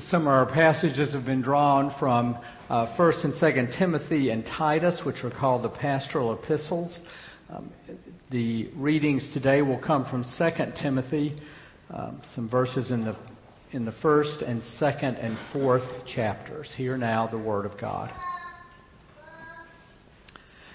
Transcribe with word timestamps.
Some 0.00 0.22
of 0.22 0.28
our 0.28 0.46
passages 0.46 1.12
have 1.12 1.24
been 1.24 1.42
drawn 1.42 1.94
from 1.98 2.36
uh, 2.68 2.94
1st 2.96 3.24
and 3.24 3.34
2nd 3.34 3.78
Timothy 3.78 4.30
and 4.30 4.44
Titus, 4.44 5.00
which 5.04 5.24
are 5.24 5.30
called 5.30 5.64
the 5.64 5.70
pastoral 5.70 6.32
epistles. 6.34 7.00
Um, 7.50 7.72
the 8.30 8.68
readings 8.76 9.28
today 9.32 9.62
will 9.62 9.80
come 9.80 10.04
from 10.04 10.24
2nd 10.38 10.80
Timothy, 10.80 11.40
um, 11.90 12.20
some 12.34 12.48
verses 12.48 12.92
in 12.92 13.06
the, 13.06 13.16
in 13.72 13.84
the 13.84 13.94
first 14.00 14.42
and 14.42 14.62
second 14.78 15.16
and 15.16 15.36
fourth 15.52 16.06
chapters. 16.06 16.72
Hear 16.76 16.96
now 16.96 17.26
the 17.26 17.38
Word 17.38 17.66
of 17.66 17.80
God. 17.80 18.12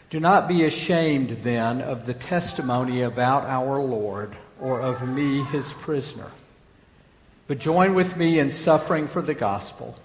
Do 0.10 0.20
not 0.20 0.50
be 0.50 0.66
ashamed 0.66 1.46
then 1.46 1.82
of 1.82 2.06
the 2.06 2.16
testimony 2.16 3.04
about 3.04 3.44
our 3.44 3.80
Lord 3.82 4.36
or 4.60 4.82
of 4.82 5.08
me, 5.08 5.46
his 5.52 5.72
prisoner 5.86 6.32
but 7.48 7.60
join 7.60 7.96
with 7.96 8.16
me 8.16 8.40
in 8.40 8.52
suffering 8.52 9.08
for 9.12 9.22
the 9.22 9.34
gospel, 9.34 9.96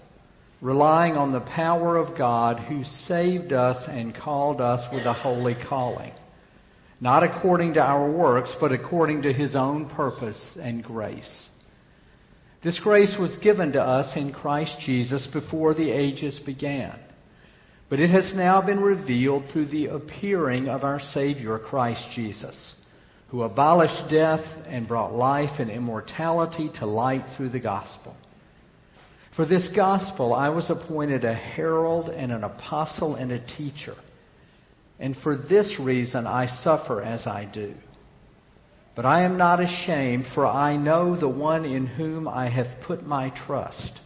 relying 0.61 1.13
on 1.13 1.31
the 1.31 1.39
power 1.39 1.97
of 1.97 2.17
God 2.17 2.59
who 2.59 2.83
saved 2.83 3.53
us 3.53 3.77
and 3.87 4.15
called 4.15 4.59
us 4.59 4.81
with 4.93 5.05
a 5.05 5.13
holy 5.13 5.55
calling, 5.67 6.11
not 6.99 7.23
according 7.23 7.75
to 7.75 7.81
our 7.81 8.11
works, 8.11 8.53
but 8.59 8.73
according 8.73 9.21
to 9.21 9.31
his 9.31 9.55
own 9.55 9.89
purpose 9.89 10.57
and 10.61 10.83
grace. 10.83 11.49
This 12.61 12.79
grace 12.83 13.15
was 13.17 13.37
given 13.41 13.71
to 13.71 13.81
us 13.81 14.17
in 14.17 14.33
Christ 14.33 14.75
Jesus 14.85 15.25
before 15.31 15.73
the 15.73 15.91
ages 15.91 16.41
began. 16.45 16.99
But 17.89 18.01
it 18.01 18.09
has 18.09 18.33
now 18.35 18.61
been 18.61 18.81
revealed 18.81 19.45
through 19.51 19.67
the 19.67 19.87
appearing 19.87 20.67
of 20.67 20.83
our 20.83 20.99
Savior, 20.99 21.57
Christ 21.57 22.05
Jesus 22.13 22.75
who 23.29 23.43
abolished 23.43 24.09
death 24.09 24.43
and 24.65 24.87
brought 24.87 25.13
life 25.13 25.59
and 25.59 25.69
immortality 25.69 26.71
to 26.79 26.85
light 26.85 27.23
through 27.37 27.49
the 27.49 27.59
gospel. 27.59 28.15
For 29.35 29.45
this 29.45 29.69
gospel 29.75 30.33
I 30.33 30.49
was 30.49 30.69
appointed 30.69 31.23
a 31.23 31.33
herald 31.33 32.09
and 32.09 32.31
an 32.31 32.43
apostle 32.43 33.15
and 33.15 33.31
a 33.31 33.45
teacher. 33.55 33.95
And 34.99 35.15
for 35.23 35.37
this 35.37 35.77
reason 35.79 36.27
I 36.27 36.47
suffer 36.63 37.01
as 37.01 37.25
I 37.27 37.45
do. 37.45 37.73
But 38.95 39.05
I 39.05 39.23
am 39.23 39.37
not 39.37 39.61
ashamed, 39.61 40.25
for 40.35 40.45
I 40.45 40.75
know 40.75 41.17
the 41.17 41.29
one 41.29 41.63
in 41.63 41.85
whom 41.85 42.27
I 42.27 42.49
have 42.49 42.81
put 42.85 43.05
my 43.05 43.31
trust. 43.45 44.01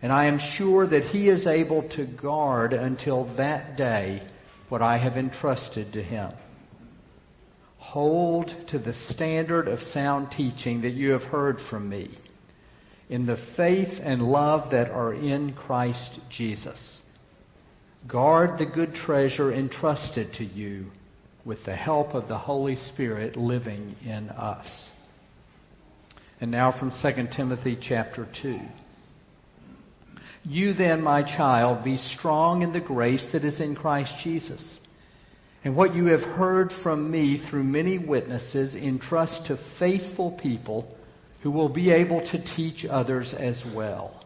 And 0.00 0.12
I 0.12 0.26
am 0.26 0.38
sure 0.56 0.86
that 0.86 1.02
he 1.02 1.28
is 1.28 1.46
able 1.46 1.86
to 1.96 2.06
guard 2.06 2.72
until 2.72 3.36
that 3.36 3.76
day 3.76 4.26
what 4.68 4.80
I 4.80 4.98
have 4.98 5.18
entrusted 5.18 5.92
to 5.92 6.02
him. 6.02 6.32
Hold 7.88 8.52
to 8.68 8.78
the 8.78 8.94
standard 9.10 9.68
of 9.68 9.78
sound 9.80 10.28
teaching 10.36 10.82
that 10.82 10.94
you 10.94 11.12
have 11.12 11.22
heard 11.22 11.58
from 11.70 11.88
me 11.88 12.18
in 13.08 13.26
the 13.26 13.36
faith 13.56 14.00
and 14.02 14.22
love 14.22 14.70
that 14.72 14.90
are 14.90 15.14
in 15.14 15.54
Christ 15.54 16.20
Jesus. 16.30 17.00
Guard 18.08 18.58
the 18.58 18.66
good 18.66 18.94
treasure 18.94 19.52
entrusted 19.52 20.32
to 20.34 20.44
you 20.44 20.86
with 21.44 21.64
the 21.64 21.76
help 21.76 22.14
of 22.14 22.28
the 22.28 22.38
Holy 22.38 22.76
Spirit 22.76 23.36
living 23.36 23.94
in 24.04 24.28
us. 24.30 24.66
And 26.40 26.50
now 26.50 26.76
from 26.78 26.90
2 26.90 27.28
Timothy 27.36 27.78
chapter 27.80 28.26
2. 28.42 28.58
You 30.44 30.74
then, 30.74 31.02
my 31.02 31.22
child, 31.22 31.84
be 31.84 31.96
strong 31.96 32.62
in 32.62 32.72
the 32.72 32.80
grace 32.80 33.26
that 33.32 33.44
is 33.44 33.60
in 33.60 33.74
Christ 33.74 34.12
Jesus. 34.22 34.78
And 35.64 35.76
what 35.76 35.94
you 35.94 36.06
have 36.06 36.20
heard 36.20 36.72
from 36.82 37.10
me 37.10 37.44
through 37.50 37.64
many 37.64 37.98
witnesses, 37.98 38.74
entrust 38.74 39.46
to 39.46 39.58
faithful 39.78 40.38
people 40.40 40.94
who 41.42 41.50
will 41.50 41.68
be 41.68 41.90
able 41.90 42.20
to 42.20 42.56
teach 42.56 42.84
others 42.88 43.34
as 43.36 43.62
well. 43.74 44.24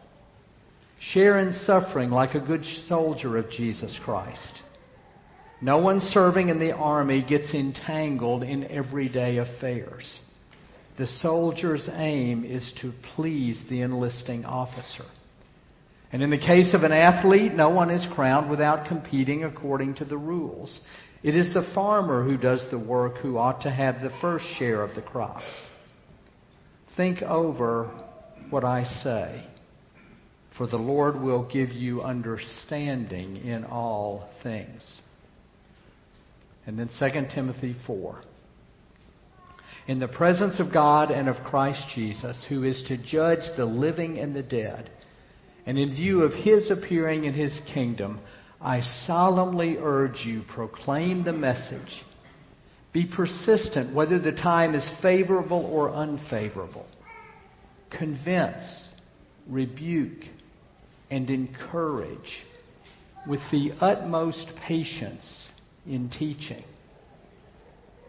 Share 0.99 1.39
in 1.39 1.53
suffering 1.65 2.11
like 2.11 2.35
a 2.35 2.39
good 2.39 2.63
soldier 2.87 3.37
of 3.37 3.49
Jesus 3.49 3.99
Christ. 4.03 4.61
No 5.61 5.77
one 5.77 5.99
serving 5.99 6.49
in 6.49 6.59
the 6.59 6.73
army 6.73 7.23
gets 7.27 7.53
entangled 7.53 8.43
in 8.43 8.65
everyday 8.65 9.37
affairs. 9.37 10.19
The 10.97 11.07
soldier's 11.07 11.87
aim 11.93 12.43
is 12.43 12.73
to 12.81 12.91
please 13.15 13.63
the 13.69 13.81
enlisting 13.81 14.45
officer. 14.45 15.05
And 16.11 16.21
in 16.21 16.29
the 16.29 16.37
case 16.37 16.73
of 16.73 16.83
an 16.83 16.91
athlete, 16.91 17.53
no 17.53 17.69
one 17.69 17.89
is 17.89 18.05
crowned 18.13 18.49
without 18.49 18.87
competing 18.87 19.43
according 19.43 19.95
to 19.95 20.05
the 20.05 20.17
rules. 20.17 20.79
It 21.23 21.35
is 21.35 21.53
the 21.53 21.69
farmer 21.75 22.23
who 22.23 22.37
does 22.37 22.65
the 22.71 22.79
work 22.79 23.17
who 23.17 23.37
ought 23.37 23.61
to 23.61 23.69
have 23.69 24.01
the 24.01 24.09
first 24.21 24.45
share 24.57 24.81
of 24.83 24.95
the 24.95 25.03
crops. 25.03 25.43
Think 26.97 27.21
over 27.21 27.91
what 28.49 28.63
I 28.63 28.83
say, 29.03 29.45
for 30.57 30.67
the 30.67 30.77
Lord 30.77 31.21
will 31.21 31.47
give 31.47 31.69
you 31.69 32.01
understanding 32.01 33.37
in 33.37 33.63
all 33.65 34.29
things. 34.41 35.01
And 36.65 36.77
then 36.77 36.89
2 36.99 37.27
Timothy 37.33 37.75
4. 37.85 38.21
In 39.87 39.99
the 39.99 40.07
presence 40.07 40.59
of 40.59 40.73
God 40.73 41.11
and 41.11 41.27
of 41.27 41.43
Christ 41.43 41.83
Jesus, 41.95 42.45
who 42.49 42.63
is 42.63 42.83
to 42.87 42.97
judge 42.97 43.43
the 43.57 43.65
living 43.65 44.19
and 44.19 44.35
the 44.35 44.43
dead, 44.43 44.89
and 45.65 45.77
in 45.77 45.91
view 45.91 46.23
of 46.23 46.33
his 46.33 46.71
appearing 46.71 47.25
in 47.25 47.33
his 47.33 47.59
kingdom, 47.73 48.19
I 48.61 48.81
solemnly 49.07 49.77
urge 49.79 50.23
you, 50.23 50.43
proclaim 50.53 51.23
the 51.23 51.33
message. 51.33 52.03
Be 52.93 53.07
persistent, 53.07 53.95
whether 53.95 54.19
the 54.19 54.33
time 54.33 54.75
is 54.75 54.87
favorable 55.01 55.65
or 55.65 55.91
unfavorable. 55.91 56.85
Convince, 57.89 58.89
rebuke, 59.47 60.23
and 61.09 61.29
encourage 61.29 62.43
with 63.25 63.41
the 63.51 63.71
utmost 63.79 64.51
patience 64.67 65.49
in 65.87 66.09
teaching. 66.09 66.63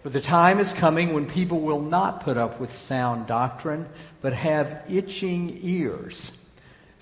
For 0.03 0.11
the 0.11 0.21
time 0.21 0.59
is 0.59 0.73
coming 0.81 1.15
when 1.15 1.31
people 1.31 1.63
will 1.63 1.81
not 1.81 2.25
put 2.25 2.37
up 2.37 2.61
with 2.61 2.71
sound 2.89 3.29
doctrine, 3.29 3.87
but 4.21 4.33
have 4.33 4.83
itching 4.91 5.61
ears 5.63 6.31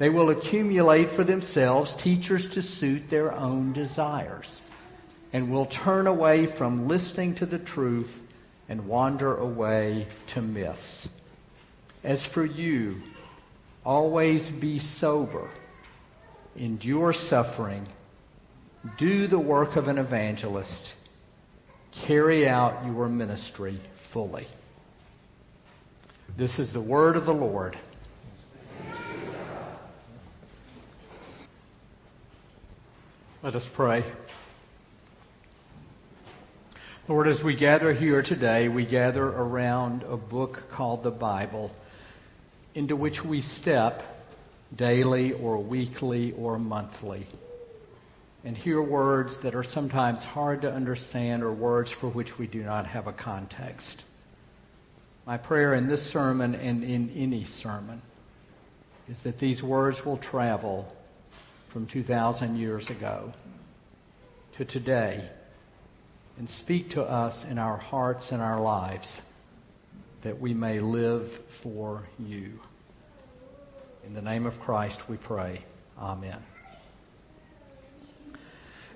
they 0.01 0.09
will 0.09 0.31
accumulate 0.31 1.15
for 1.15 1.25
themselves 1.25 1.95
teachers 2.03 2.49
to 2.55 2.63
suit 2.63 3.03
their 3.11 3.31
own 3.33 3.75
desires 3.75 4.61
and 5.33 5.53
will 5.53 5.67
turn 5.85 6.07
away 6.07 6.49
from 6.59 6.89
listening 6.89 7.37
to 7.37 7.45
the 7.47 7.59
truth 7.59 8.11
and 8.69 8.89
wander 8.89 9.37
away 9.37 10.09
to 10.35 10.41
myths. 10.41 11.09
As 12.03 12.27
for 12.33 12.47
you, 12.47 13.03
always 13.85 14.51
be 14.59 14.79
sober, 14.79 15.51
endure 16.57 17.13
suffering, 17.29 17.87
do 18.99 19.27
the 19.27 19.39
work 19.39 19.77
of 19.77 19.85
an 19.85 19.99
evangelist, 19.99 20.95
carry 22.07 22.49
out 22.49 22.87
your 22.87 23.09
ministry 23.11 23.79
fully. 24.15 24.47
This 26.39 26.59
is 26.59 26.73
the 26.73 26.81
word 26.81 27.17
of 27.17 27.27
the 27.27 27.33
Lord. 27.33 27.77
Let 33.43 33.55
us 33.55 33.67
pray. 33.75 34.03
Lord, 37.09 37.27
as 37.27 37.43
we 37.43 37.57
gather 37.57 37.95
here 37.95 38.23
today, 38.23 38.69
we 38.69 38.85
gather 38.85 39.25
around 39.25 40.03
a 40.03 40.19
book 40.19 40.59
called 40.77 41.03
the 41.05 41.11
Bible, 41.11 41.71
into 42.75 42.97
which 42.97 43.19
we 43.27 43.41
step 43.41 44.03
daily 44.77 45.33
or 45.33 45.65
weekly 45.65 46.35
or 46.37 46.59
monthly 46.59 47.27
and 48.45 48.55
hear 48.55 48.83
words 48.83 49.35
that 49.43 49.55
are 49.55 49.65
sometimes 49.65 50.19
hard 50.19 50.61
to 50.61 50.71
understand 50.71 51.43
or 51.43 51.55
words 51.55 51.91
for 51.99 52.11
which 52.11 52.29
we 52.39 52.47
do 52.47 52.63
not 52.63 52.87
have 52.87 53.07
a 53.07 53.13
context. 53.15 54.05
My 55.27 55.39
prayer 55.39 55.75
in 55.77 55.89
this 55.89 56.13
sermon 56.13 56.55
and 56.55 56.85
in 56.85 57.09
any 57.17 57.47
sermon 57.63 58.03
is 59.09 59.17
that 59.25 59.39
these 59.39 59.63
words 59.63 59.97
will 60.05 60.19
travel 60.19 60.93
from 61.73 61.87
2,000 61.87 62.57
years 62.57 62.89
ago 62.91 63.33
to 64.59 64.65
today 64.65 65.31
and 66.39 66.49
speak 66.49 66.91
to 66.91 67.03
us 67.03 67.45
in 67.49 67.59
our 67.59 67.77
hearts 67.77 68.29
and 68.33 68.43
our 68.43 68.61
lives 68.61 69.21
that 70.25 70.41
we 70.41 70.53
may 70.53 70.81
live 70.81 71.29
for 71.63 72.05
you. 72.19 72.53
In 74.07 74.15
the 74.15 74.23
name 74.23 74.47
of 74.47 74.55
Christ 74.61 74.99
we 75.09 75.17
pray. 75.17 75.65
Amen. 75.99 76.43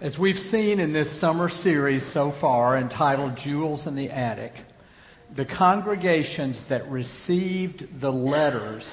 As 0.01 0.19
we've 0.19 0.35
seen 0.51 0.81
in 0.81 0.93
this 0.93 1.21
summer 1.21 1.49
series 1.49 2.03
so 2.13 2.33
far 2.41 2.77
entitled 2.79 3.39
Jewels 3.45 3.87
in 3.87 3.95
the 3.95 4.11
Attic, 4.11 4.53
the 5.37 5.45
congregations 5.45 6.61
that 6.69 6.91
received 6.91 7.85
the 8.01 8.11
letters 8.11 8.85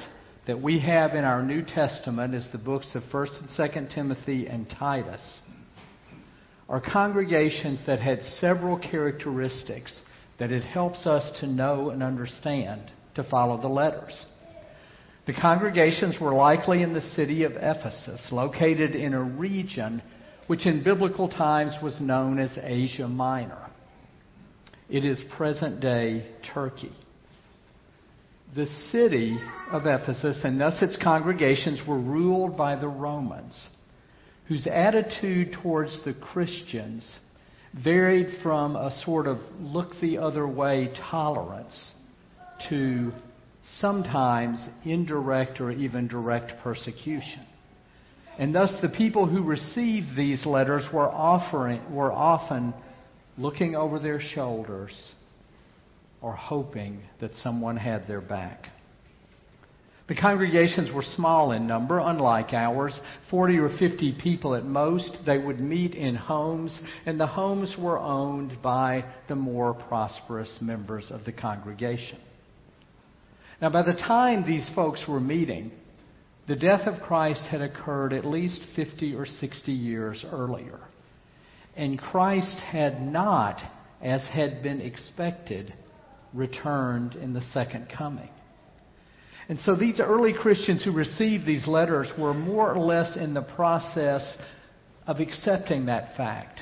that 0.47 0.61
we 0.61 0.79
have 0.79 1.13
in 1.13 1.23
our 1.23 1.43
New 1.43 1.63
Testament 1.63 2.33
is 2.33 2.47
the 2.51 2.57
books 2.57 2.95
of 2.95 3.03
1st 3.13 3.41
and 3.41 3.49
2nd 3.49 3.93
Timothy 3.93 4.47
and 4.47 4.67
Titus 4.69 5.39
are 6.67 6.81
congregations 6.81 7.79
that 7.85 7.99
had 7.99 8.21
several 8.39 8.79
characteristics 8.79 9.99
that 10.39 10.51
it 10.51 10.63
helps 10.63 11.05
us 11.05 11.39
to 11.41 11.47
know 11.47 11.89
and 11.89 12.01
understand 12.01 12.89
to 13.13 13.23
follow 13.25 13.61
the 13.61 13.67
letters. 13.67 14.25
The 15.27 15.33
congregations 15.33 16.17
were 16.19 16.33
likely 16.33 16.81
in 16.81 16.93
the 16.93 17.01
city 17.01 17.43
of 17.43 17.51
Ephesus, 17.51 18.25
located 18.31 18.95
in 18.95 19.13
a 19.13 19.21
region 19.21 20.01
which 20.47 20.65
in 20.65 20.83
biblical 20.83 21.29
times 21.29 21.75
was 21.83 21.99
known 22.01 22.39
as 22.39 22.57
Asia 22.61 23.07
Minor. 23.07 23.69
It 24.89 25.05
is 25.05 25.21
present 25.37 25.81
day 25.81 26.25
Turkey. 26.53 26.91
The 28.53 28.65
city 28.91 29.39
of 29.71 29.85
Ephesus 29.85 30.43
and 30.43 30.59
thus 30.59 30.81
its 30.81 30.97
congregations 31.01 31.81
were 31.87 31.97
ruled 31.97 32.57
by 32.57 32.75
the 32.75 32.89
Romans, 32.89 33.69
whose 34.47 34.67
attitude 34.67 35.53
towards 35.63 36.03
the 36.03 36.13
Christians 36.13 37.19
varied 37.73 38.41
from 38.43 38.75
a 38.75 38.91
sort 39.05 39.25
of 39.27 39.37
look 39.61 39.93
the 40.01 40.17
other 40.17 40.45
way 40.45 40.93
tolerance 41.09 41.93
to 42.67 43.13
sometimes 43.79 44.67
indirect 44.83 45.61
or 45.61 45.71
even 45.71 46.09
direct 46.09 46.51
persecution. 46.61 47.45
And 48.37 48.53
thus, 48.53 48.75
the 48.81 48.89
people 48.89 49.27
who 49.27 49.43
received 49.43 50.17
these 50.17 50.45
letters 50.45 50.83
were, 50.91 51.09
offering, 51.09 51.93
were 51.93 52.11
often 52.11 52.73
looking 53.37 53.75
over 53.75 53.97
their 53.97 54.19
shoulders 54.19 54.91
or 56.21 56.33
hoping 56.33 57.01
that 57.19 57.33
someone 57.35 57.77
had 57.77 58.07
their 58.07 58.21
back. 58.21 58.67
The 60.07 60.19
congregations 60.19 60.91
were 60.93 61.03
small 61.15 61.53
in 61.53 61.67
number, 61.67 61.99
unlike 61.99 62.53
ours 62.53 62.99
40 63.29 63.59
or 63.59 63.69
50 63.79 64.17
people 64.21 64.55
at 64.55 64.65
most. 64.65 65.19
They 65.25 65.37
would 65.37 65.61
meet 65.61 65.95
in 65.95 66.15
homes, 66.15 66.77
and 67.05 67.17
the 67.17 67.27
homes 67.27 67.75
were 67.79 67.97
owned 67.97 68.57
by 68.61 69.05
the 69.29 69.35
more 69.35 69.73
prosperous 69.73 70.53
members 70.59 71.05
of 71.11 71.23
the 71.23 71.31
congregation. 71.31 72.19
Now, 73.61 73.69
by 73.69 73.83
the 73.83 73.93
time 73.93 74.45
these 74.45 74.69
folks 74.75 75.05
were 75.07 75.21
meeting, 75.21 75.71
the 76.47 76.55
death 76.57 76.87
of 76.87 77.01
Christ 77.03 77.43
had 77.49 77.61
occurred 77.61 78.11
at 78.11 78.25
least 78.25 78.59
50 78.75 79.15
or 79.15 79.25
60 79.25 79.71
years 79.71 80.25
earlier. 80.29 80.79
And 81.77 81.97
Christ 81.97 82.57
had 82.57 83.01
not, 83.01 83.61
as 84.01 84.21
had 84.23 84.61
been 84.61 84.81
expected, 84.81 85.73
returned 86.33 87.15
in 87.15 87.33
the 87.33 87.41
second 87.53 87.87
coming. 87.95 88.29
And 89.49 89.59
so 89.59 89.75
these 89.75 89.99
early 89.99 90.33
Christians 90.33 90.83
who 90.83 90.91
received 90.91 91.45
these 91.45 91.67
letters 91.67 92.11
were 92.17 92.33
more 92.33 92.73
or 92.73 92.79
less 92.79 93.17
in 93.17 93.33
the 93.33 93.41
process 93.41 94.37
of 95.07 95.19
accepting 95.19 95.87
that 95.87 96.15
fact 96.15 96.61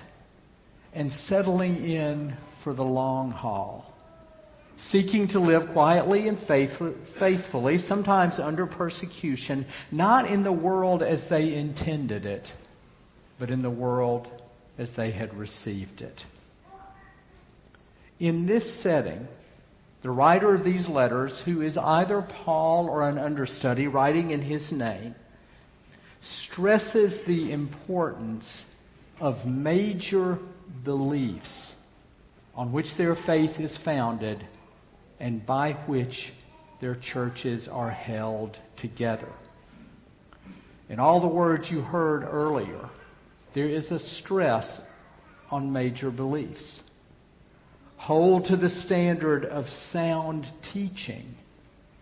and 0.93 1.11
settling 1.27 1.75
in 1.75 2.35
for 2.63 2.73
the 2.73 2.83
long 2.83 3.31
haul, 3.31 3.93
seeking 4.87 5.27
to 5.27 5.39
live 5.39 5.71
quietly 5.71 6.27
and 6.27 6.39
faithfully, 7.19 7.77
sometimes 7.77 8.39
under 8.41 8.65
persecution, 8.65 9.67
not 9.91 10.25
in 10.25 10.43
the 10.43 10.51
world 10.51 11.03
as 11.03 11.23
they 11.29 11.53
intended 11.53 12.25
it, 12.25 12.47
but 13.37 13.51
in 13.51 13.61
the 13.61 13.69
world 13.69 14.27
as 14.79 14.89
they 14.97 15.11
had 15.11 15.33
received 15.35 16.01
it. 16.01 16.19
In 18.19 18.47
this 18.47 18.81
setting, 18.81 19.27
the 20.01 20.11
writer 20.11 20.53
of 20.55 20.63
these 20.63 20.87
letters, 20.87 21.41
who 21.45 21.61
is 21.61 21.77
either 21.77 22.25
Paul 22.45 22.87
or 22.89 23.09
an 23.09 23.17
understudy 23.17 23.87
writing 23.87 24.31
in 24.31 24.41
his 24.41 24.71
name, 24.71 25.15
stresses 26.45 27.19
the 27.27 27.51
importance 27.51 28.65
of 29.19 29.45
major 29.45 30.39
beliefs 30.85 31.73
on 32.55 32.71
which 32.71 32.87
their 32.97 33.15
faith 33.25 33.59
is 33.59 33.77
founded 33.83 34.45
and 35.19 35.45
by 35.45 35.73
which 35.87 36.31
their 36.79 36.95
churches 37.13 37.67
are 37.69 37.91
held 37.91 38.55
together. 38.81 39.31
In 40.87 40.99
all 40.99 41.19
the 41.19 41.27
words 41.27 41.67
you 41.69 41.81
heard 41.81 42.23
earlier, 42.23 42.89
there 43.53 43.67
is 43.67 43.91
a 43.91 43.99
stress 43.99 44.81
on 45.51 45.71
major 45.71 46.09
beliefs. 46.09 46.81
Hold 47.99 48.45
to 48.45 48.55
the 48.55 48.69
standard 48.69 49.45
of 49.45 49.65
sound 49.91 50.45
teaching 50.73 51.35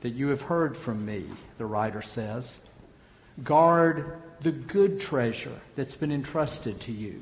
that 0.03 0.13
you 0.13 0.27
have 0.27 0.39
heard 0.39 0.75
from 0.85 1.05
me, 1.05 1.27
the 1.57 1.65
writer 1.65 2.03
says. 2.13 2.49
Guard 3.44 4.21
the 4.44 4.51
good 4.51 4.99
treasure 4.99 5.59
that's 5.75 5.95
been 5.95 6.11
entrusted 6.11 6.79
to 6.81 6.91
you. 6.91 7.21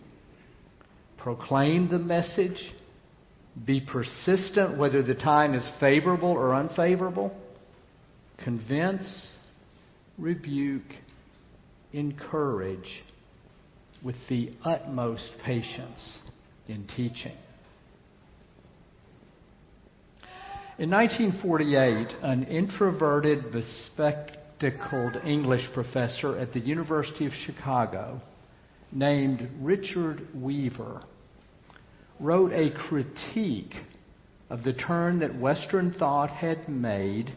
Proclaim 1.18 1.89
the 1.89 1.98
message. 1.98 2.72
Be 3.66 3.80
persistent 3.80 4.77
whether 4.77 5.01
the 5.01 5.16
time 5.16 5.56
is 5.56 5.68
favorable 5.80 6.30
or 6.30 6.54
unfavorable. 6.54 7.36
Convince, 8.44 9.31
rebuke, 10.18 10.83
encourage 11.94 13.04
with 14.04 14.18
the 14.27 14.51
utmost 14.66 15.31
patience 15.45 16.18
in 16.68 16.86
teaching. 16.88 17.36
In 20.77 20.89
1948, 20.89 22.18
an 22.22 22.44
introverted, 22.44 23.54
bespectacled 23.54 25.16
English 25.25 25.69
professor 25.74 26.38
at 26.38 26.51
the 26.51 26.60
University 26.60 27.25
of 27.25 27.31
Chicago 27.31 28.19
named 28.92 29.48
Richard 29.62 30.27
Weaver 30.36 31.01
wrote 32.19 32.51
a 32.51 32.72
critique 32.72 33.74
of 34.50 34.66
the 34.66 34.74
turn 34.74 35.19
that 35.19 35.39
Western 35.39 35.94
thought 35.94 36.30
had 36.30 36.68
made 36.68 37.33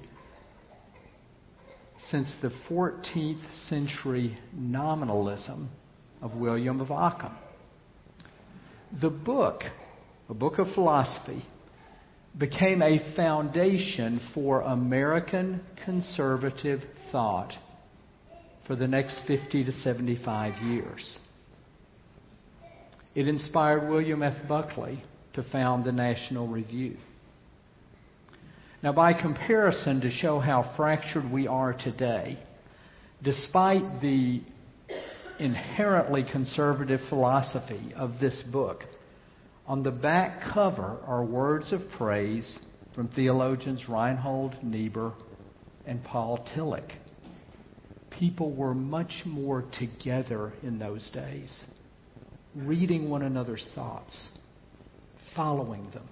since 2.11 2.35
the 2.43 2.51
14th 2.69 3.69
century 3.69 4.37
nominalism 4.53 5.71
of 6.21 6.35
William 6.35 6.81
of 6.81 6.91
Ockham. 6.91 7.37
The 9.01 9.11
book, 9.11 9.63
a 10.29 10.35
book 10.35 10.59
of 10.59 10.67
philosophy, 10.75 11.45
became 12.37 12.83
a 12.83 13.15
foundation 13.17 14.21
for 14.35 14.61
American 14.61 15.61
conservative 15.85 16.81
thought 17.11 17.53
for 18.67 18.77
the 18.77 18.87
next 18.87 19.23
50 19.27 19.65
to 19.65 19.73
75 19.73 20.63
years. 20.63 21.19
It 23.15 23.27
inspired 23.27 23.89
William 23.89 24.23
F. 24.23 24.47
Buckley 24.49 25.03
to 25.33 25.43
found 25.51 25.85
the 25.85 25.93
National 25.93 26.47
Review. 26.47 26.97
Now, 28.83 28.93
by 28.93 29.13
comparison, 29.13 30.01
to 30.03 30.11
show 30.11 30.39
how 30.39 30.75
fractured 30.77 31.29
we 31.33 31.49
are 31.49 31.73
today, 31.73 32.39
despite 33.25 34.01
the 34.01 34.43
inherently 35.41 36.25
conservative 36.31 37.01
philosophy 37.09 37.93
of 37.97 38.21
this 38.21 38.41
book, 38.53 38.85
on 39.69 39.83
the 39.83 39.91
back 39.91 40.41
cover 40.55 40.99
are 41.07 41.23
words 41.23 41.75
of 41.75 41.81
praise 41.99 42.59
from 42.95 43.07
theologians 43.09 43.85
Reinhold 43.87 44.57
Niebuhr 44.63 45.13
and 45.87 46.03
Paul 46.03 46.45
Tillich. 46.57 46.91
People 48.11 48.57
were 48.57 48.75
much 48.75 49.13
more 49.27 49.63
together 49.79 50.55
in 50.63 50.79
those 50.79 51.09
days, 51.11 51.65
reading 52.57 53.11
one 53.11 53.23
another's 53.23 53.69
thoughts, 53.75 54.29
following 55.37 55.91
them, 55.91 56.09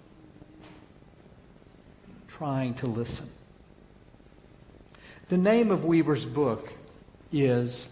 trying 2.36 2.74
to 2.76 2.86
listen. 2.86 3.30
The 5.30 5.38
name 5.38 5.70
of 5.70 5.82
Weaver's 5.82 6.26
book 6.34 6.66
is 7.32 7.88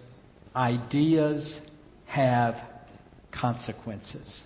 Ideas 0.55 1.59
Have 2.07 2.55
Consequences. 3.33 4.45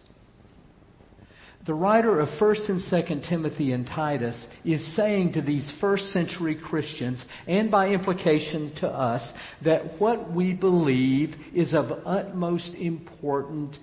The 1.69 1.75
writer 1.75 2.19
of 2.21 2.31
1st 2.41 2.71
and 2.71 2.81
2nd 2.81 3.29
Timothy 3.29 3.73
and 3.73 3.87
Titus 3.87 4.47
is 4.65 4.97
saying 4.97 5.35
to 5.35 5.43
these 5.43 5.71
first 5.83 6.05
century 6.15 6.59
Christians, 6.59 7.23
and 7.47 7.71
by 7.71 7.89
implication 7.89 8.75
to 8.77 8.89
us, 8.89 9.31
that 9.67 10.01
what 10.01 10.33
we 10.33 10.55
believe 10.55 11.35
is 11.55 11.75
of 11.75 12.07
utmost 12.07 12.71
importance 12.73 13.79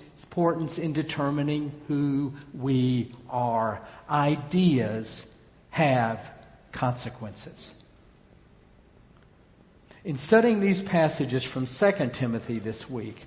in 0.80 0.94
determining 0.94 1.74
who 1.88 2.32
we 2.60 3.14
are. 3.30 3.88
Ideas 4.10 5.24
have 5.70 6.18
consequences. 6.74 7.72
In 10.04 10.18
studying 10.26 10.60
these 10.60 10.82
passages 10.90 11.48
from 11.54 11.68
2 11.80 11.92
Timothy 12.20 12.58
this 12.58 12.84
week, 12.92 13.18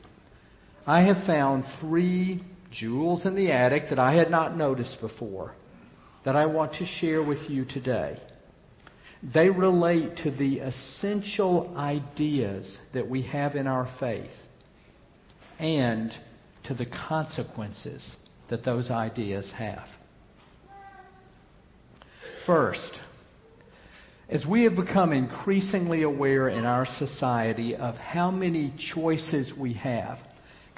I 0.84 1.02
have 1.02 1.24
found 1.28 1.62
three 1.80 2.42
jewels 2.70 3.24
in 3.24 3.34
the 3.34 3.50
attic 3.50 3.84
that 3.90 3.98
I 3.98 4.14
had 4.14 4.30
not 4.30 4.56
noticed 4.56 4.98
before 5.00 5.54
that 6.24 6.36
I 6.36 6.46
want 6.46 6.74
to 6.74 6.86
share 6.86 7.22
with 7.22 7.48
you 7.48 7.64
today. 7.64 8.20
They 9.34 9.48
relate 9.48 10.18
to 10.24 10.30
the 10.30 10.58
essential 10.58 11.74
ideas 11.76 12.78
that 12.94 13.08
we 13.08 13.22
have 13.22 13.56
in 13.56 13.66
our 13.66 13.88
faith 13.98 14.30
and 15.58 16.12
to 16.64 16.74
the 16.74 16.86
consequences 16.86 18.14
that 18.50 18.64
those 18.64 18.90
ideas 18.90 19.50
have. 19.56 19.86
First, 22.46 22.98
As 24.30 24.44
we 24.44 24.64
have 24.64 24.76
become 24.76 25.12
increasingly 25.12 26.02
aware 26.02 26.50
in 26.50 26.66
our 26.66 26.84
society 26.98 27.74
of 27.74 27.94
how 27.94 28.30
many 28.30 28.74
choices 28.94 29.54
we 29.58 29.72
have 29.72 30.18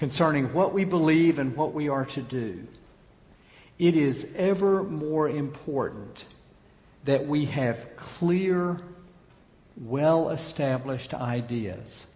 concerning 0.00 0.54
what 0.54 0.73
we 0.75 0.85
believe 0.85 1.38
and 1.38 1.54
what 1.54 1.75
we 1.75 1.88
are 1.88 2.07
to 2.07 2.23
do, 2.28 2.64
it 3.78 3.95
is 3.95 4.25
ever 4.35 4.83
more 4.83 5.28
important 5.28 6.19
that 7.07 7.28
we 7.28 7.45
have 7.47 7.76
clear, 8.19 8.78
well 9.78 10.30
established 10.30 11.12
ideas 11.12 12.07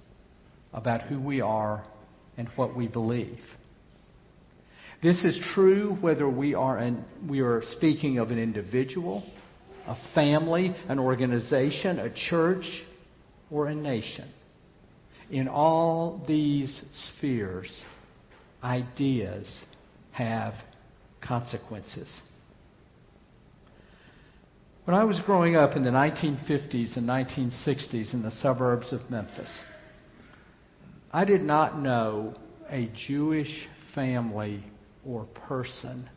about 0.72 1.02
who 1.02 1.20
we 1.20 1.42
are 1.42 1.84
and 2.38 2.48
what 2.56 2.74
we 2.74 2.88
believe. 2.88 3.38
This 5.02 5.22
is 5.22 5.38
true 5.54 5.98
whether 6.00 6.28
we 6.28 6.54
are, 6.54 6.78
an, 6.78 7.04
we 7.28 7.40
are 7.40 7.62
speaking 7.76 8.18
of 8.18 8.30
an 8.30 8.38
individual, 8.38 9.22
a 9.86 9.96
family, 10.14 10.74
an 10.88 10.98
organization, 10.98 11.98
a 11.98 12.12
church, 12.30 12.64
or 13.50 13.66
a 13.66 13.74
nation. 13.74 14.30
In 15.30 15.48
all 15.48 16.22
these 16.28 16.84
spheres, 16.92 17.82
ideas 18.62 19.64
have 20.12 20.54
consequences. 21.20 22.10
When 24.84 24.94
I 24.94 25.04
was 25.04 25.18
growing 25.24 25.56
up 25.56 25.76
in 25.76 25.82
the 25.82 25.90
1950s 25.90 26.96
and 26.96 27.08
1960s 27.08 28.12
in 28.12 28.22
the 28.22 28.30
suburbs 28.42 28.92
of 28.92 29.00
Memphis, 29.10 29.62
I 31.10 31.24
did 31.24 31.40
not 31.40 31.78
know 31.80 32.34
a 32.68 32.90
Jewish 33.06 33.66
family 33.94 34.62
or 35.06 35.24
person 35.48 36.08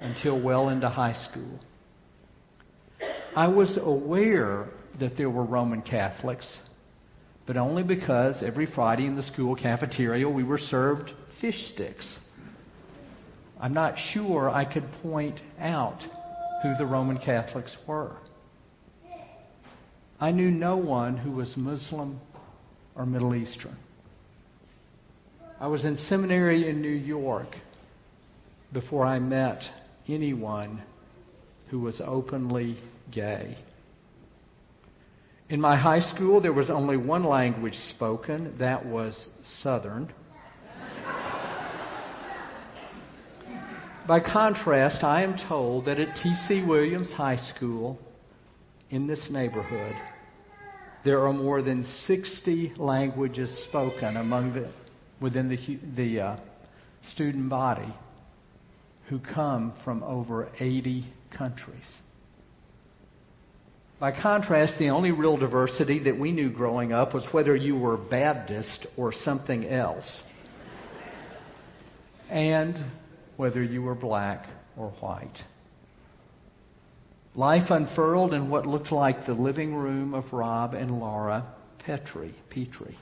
until 0.00 0.42
well 0.42 0.70
into 0.70 0.88
high 0.88 1.12
school. 1.12 1.60
I 3.36 3.48
was 3.48 3.78
aware 3.80 4.68
that 5.00 5.16
there 5.16 5.30
were 5.30 5.44
Roman 5.44 5.82
Catholics, 5.82 6.46
but 7.46 7.56
only 7.56 7.82
because 7.82 8.42
every 8.42 8.66
Friday 8.66 9.06
in 9.06 9.16
the 9.16 9.22
school 9.22 9.56
cafeteria 9.56 10.28
we 10.28 10.44
were 10.44 10.58
served 10.58 11.10
fish 11.40 11.72
sticks. 11.74 12.06
I'm 13.60 13.74
not 13.74 13.94
sure 14.12 14.50
I 14.50 14.64
could 14.64 14.88
point 15.02 15.40
out 15.58 16.02
who 16.62 16.74
the 16.76 16.86
Roman 16.86 17.18
Catholics 17.18 17.76
were. 17.86 18.16
I 20.20 20.30
knew 20.30 20.50
no 20.50 20.76
one 20.76 21.16
who 21.16 21.32
was 21.32 21.54
Muslim 21.56 22.20
or 22.94 23.06
Middle 23.06 23.34
Eastern. 23.34 23.76
I 25.58 25.66
was 25.66 25.84
in 25.84 25.96
seminary 25.96 26.68
in 26.68 26.80
New 26.80 26.88
York 26.88 27.48
before 28.72 29.04
I 29.04 29.18
met 29.18 29.62
anyone 30.08 30.82
who 31.70 31.80
was 31.80 32.00
openly 32.04 32.76
gay. 33.12 33.56
In 35.52 35.60
my 35.60 35.76
high 35.76 36.00
school, 36.00 36.40
there 36.40 36.54
was 36.54 36.70
only 36.70 36.96
one 36.96 37.24
language 37.24 37.74
spoken, 37.94 38.56
that 38.58 38.86
was 38.86 39.28
Southern. 39.60 40.10
By 44.08 44.20
contrast, 44.20 45.04
I 45.04 45.22
am 45.22 45.36
told 45.46 45.84
that 45.84 45.98
at 45.98 46.16
T.C. 46.22 46.64
Williams 46.66 47.12
High 47.12 47.36
School 47.54 47.98
in 48.88 49.06
this 49.06 49.28
neighborhood, 49.30 49.94
there 51.04 51.26
are 51.26 51.34
more 51.34 51.60
than 51.60 51.84
60 52.06 52.72
languages 52.78 53.66
spoken 53.68 54.16
among 54.16 54.54
the, 54.54 54.72
within 55.20 55.50
the, 55.50 55.78
the 55.94 56.18
uh, 56.18 56.36
student 57.12 57.50
body 57.50 57.94
who 59.10 59.18
come 59.18 59.74
from 59.84 60.02
over 60.02 60.48
80 60.58 61.12
countries. 61.36 61.84
By 64.02 64.10
contrast, 64.10 64.80
the 64.80 64.88
only 64.88 65.12
real 65.12 65.36
diversity 65.36 66.00
that 66.00 66.18
we 66.18 66.32
knew 66.32 66.50
growing 66.50 66.92
up 66.92 67.14
was 67.14 67.24
whether 67.30 67.54
you 67.54 67.76
were 67.76 67.96
Baptist 67.96 68.88
or 68.96 69.12
something 69.12 69.64
else, 69.68 70.24
and 72.28 72.74
whether 73.36 73.62
you 73.62 73.80
were 73.80 73.94
black 73.94 74.48
or 74.76 74.88
white. 74.98 75.38
Life 77.36 77.70
unfurled 77.70 78.34
in 78.34 78.50
what 78.50 78.66
looked 78.66 78.90
like 78.90 79.24
the 79.24 79.34
living 79.34 79.72
room 79.72 80.14
of 80.14 80.24
Rob 80.32 80.74
and 80.74 80.98
Laura 80.98 81.54
Petrie. 81.86 82.34
Petrie 82.50 82.98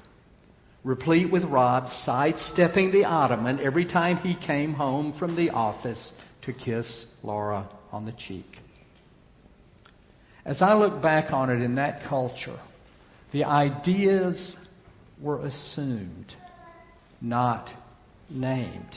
replete 0.85 1.33
with 1.33 1.45
Rob 1.45 1.89
sidestepping 2.05 2.93
the 2.93 3.07
ottoman 3.07 3.59
every 3.59 3.87
time 3.87 4.19
he 4.19 4.37
came 4.47 4.75
home 4.75 5.15
from 5.19 5.35
the 5.35 5.49
office 5.49 6.13
to 6.43 6.53
kiss 6.53 7.07
Laura 7.23 7.71
on 7.91 8.05
the 8.05 8.13
cheek. 8.13 8.59
As 10.45 10.63
I 10.63 10.75
look 10.75 11.03
back 11.03 11.33
on 11.33 11.51
it 11.51 11.63
in 11.63 11.75
that 11.77 12.09
culture, 12.09 12.59
the 13.33 13.45
ideas 13.45 14.57
were 15.21 15.45
assumed, 15.47 16.33
not 17.21 17.69
named. 18.31 18.97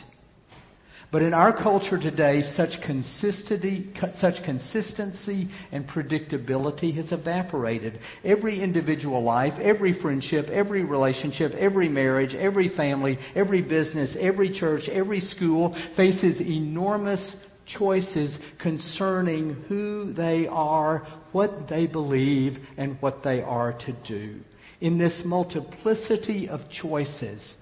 But 1.14 1.22
in 1.22 1.32
our 1.36 1.56
culture 1.56 2.00
today, 2.00 2.42
such 2.56 2.82
consistency, 2.84 3.94
such 4.20 4.44
consistency 4.44 5.48
and 5.72 5.88
predictability 5.88 6.96
has 6.96 7.12
evaporated. 7.12 8.00
Every 8.24 8.60
individual 8.60 9.22
life, 9.22 9.54
every 9.62 9.94
friendship, 10.02 10.48
every 10.48 10.84
relationship, 10.84 11.52
every 11.52 11.88
marriage, 11.88 12.34
every 12.34 12.76
family, 12.76 13.20
every 13.36 13.62
business, 13.62 14.18
every 14.20 14.52
church, 14.52 14.90
every 14.92 15.20
school 15.20 15.76
faces 15.96 16.42
enormous 16.42 17.36
choices 17.66 18.38
concerning 18.62 19.54
who 19.68 20.14
they 20.14 20.48
are, 20.48 21.08
what 21.32 21.68
they 21.70 21.88
believe, 21.88 22.58
and 22.78 23.02
what 23.02 23.24
they 23.24 23.42
are 23.42 23.74
to 23.86 23.94
do. 24.08 24.40
In 24.82 24.98
this 24.98 25.22
multiplicity 25.26 26.50
of 26.50 26.62
choices, 26.70 27.56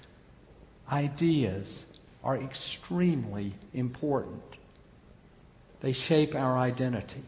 ideas, 0.92 1.86
are 2.24 2.38
extremely 2.38 3.56
important. 3.74 4.42
They 5.82 5.94
shape 5.94 6.36
our 6.36 6.58
identity. 6.58 7.24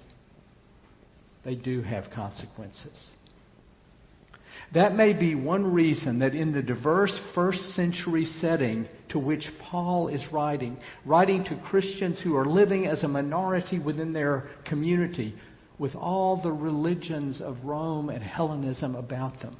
They 1.44 1.56
do 1.56 1.82
have 1.82 2.06
consequences. 2.14 3.12
That 4.74 4.96
may 4.96 5.14
be 5.14 5.36
one 5.36 5.72
reason 5.72 6.20
that 6.20 6.34
in 6.34 6.52
the 6.52 6.64
diverse 6.64 7.16
first 7.36 7.60
century 7.76 8.26
setting 8.42 8.88
to 9.10 9.20
which 9.20 9.48
Paul 9.70 10.08
is 10.08 10.26
writing, 10.32 10.78
writing 11.06 11.44
to 11.46 11.62
Christians 11.70 12.20
who 12.24 12.36
are 12.36 12.46
living 12.46 12.88
as 12.88 13.04
a 13.04 13.08
minority 13.08 13.78
within 13.78 14.14
their 14.14 14.50
community, 14.66 15.36
with 15.78 15.96
all 15.96 16.42
the 16.42 16.52
religions 16.52 17.42
of 17.42 17.64
Rome 17.64 18.10
and 18.10 18.24
Hellenism 18.24 18.96
about 18.96 19.42
them, 19.42 19.58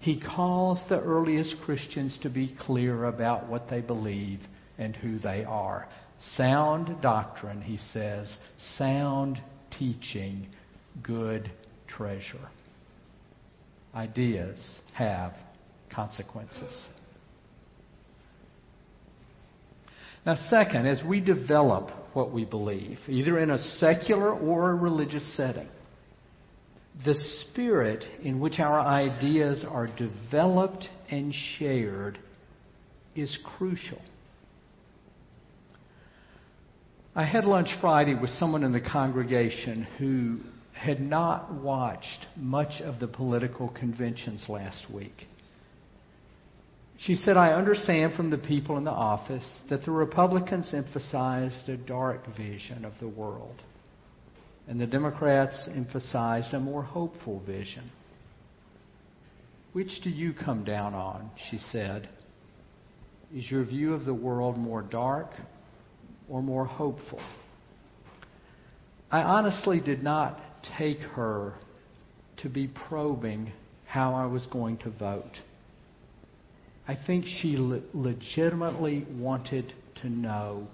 he 0.00 0.20
calls 0.20 0.80
the 0.88 1.00
earliest 1.00 1.56
Christians 1.64 2.16
to 2.22 2.30
be 2.30 2.54
clear 2.60 3.06
about 3.06 3.48
what 3.48 3.68
they 3.68 3.80
believe 3.80 4.40
and 4.78 4.94
who 4.94 5.18
they 5.18 5.44
are. 5.44 5.88
Sound 6.36 7.02
doctrine, 7.02 7.62
he 7.62 7.78
says, 7.92 8.36
sound 8.76 9.40
teaching, 9.76 10.48
good 11.02 11.50
treasure. 11.88 12.48
Ideas 13.94 14.78
have 14.94 15.32
consequences. 15.94 16.86
Now, 20.26 20.36
second, 20.50 20.86
as 20.86 21.02
we 21.06 21.20
develop 21.20 21.90
what 22.12 22.32
we 22.32 22.44
believe, 22.44 22.98
either 23.08 23.38
in 23.38 23.50
a 23.50 23.58
secular 23.58 24.30
or 24.32 24.70
a 24.70 24.74
religious 24.74 25.36
setting, 25.36 25.68
the 27.04 27.14
spirit 27.14 28.04
in 28.22 28.40
which 28.40 28.58
our 28.58 28.80
ideas 28.80 29.64
are 29.68 29.86
developed 29.86 30.86
and 31.10 31.32
shared 31.58 32.18
is 33.14 33.38
crucial. 33.56 34.00
I 37.14 37.24
had 37.24 37.44
lunch 37.44 37.68
Friday 37.80 38.14
with 38.14 38.30
someone 38.38 38.62
in 38.62 38.72
the 38.72 38.80
congregation 38.80 39.84
who 39.98 40.40
had 40.78 41.00
not 41.00 41.52
watched 41.52 42.26
much 42.36 42.80
of 42.80 43.00
the 43.00 43.08
political 43.08 43.68
conventions 43.68 44.46
last 44.48 44.86
week. 44.92 45.26
She 46.98 47.14
said, 47.16 47.36
I 47.36 47.52
understand 47.52 48.14
from 48.14 48.30
the 48.30 48.38
people 48.38 48.76
in 48.76 48.84
the 48.84 48.90
office 48.90 49.58
that 49.70 49.84
the 49.84 49.90
Republicans 49.90 50.72
emphasized 50.72 51.68
a 51.68 51.76
dark 51.76 52.26
vision 52.36 52.84
of 52.84 52.92
the 53.00 53.08
world 53.08 53.62
and 54.68 54.78
the 54.78 54.86
Democrats 54.86 55.68
emphasized 55.74 56.52
a 56.52 56.60
more 56.60 56.82
hopeful 56.82 57.40
vision. 57.40 57.90
Which 59.72 60.00
do 60.04 60.10
you 60.10 60.34
come 60.34 60.62
down 60.64 60.94
on? 60.94 61.30
She 61.50 61.58
said. 61.72 62.08
Is 63.34 63.50
your 63.50 63.64
view 63.64 63.94
of 63.94 64.04
the 64.04 64.14
world 64.14 64.58
more 64.58 64.82
dark 64.82 65.30
or 66.28 66.42
more 66.42 66.66
hopeful? 66.66 67.20
I 69.10 69.22
honestly 69.22 69.80
did 69.80 70.02
not 70.02 70.38
take 70.78 70.98
her 70.98 71.54
to 72.38 72.48
be 72.48 72.68
probing 72.88 73.52
how 73.86 74.14
I 74.14 74.26
was 74.26 74.46
going 74.46 74.78
to 74.78 74.90
vote. 74.90 75.40
I 76.86 76.96
think 77.06 77.26
she 77.26 77.56
le- 77.56 77.82
legitimately 77.92 79.06
wanted 79.16 79.74
to 80.02 80.08
know 80.08 80.68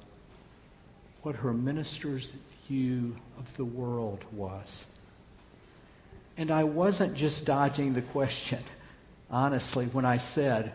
what 1.23 1.37
her 1.37 1.53
minister's 1.53 2.33
view 2.69 3.17
of 3.39 3.45
the 3.57 3.65
world 3.65 4.25
was. 4.33 4.85
And 6.37 6.51
I 6.51 6.65
wasn't 6.65 7.17
just 7.17 7.45
dodging 7.45 7.95
the 7.95 8.03
question, 8.13 8.65
honestly, 9.31 9.89
when 9.93 10.05
I 10.05 10.19
said, 10.35 10.75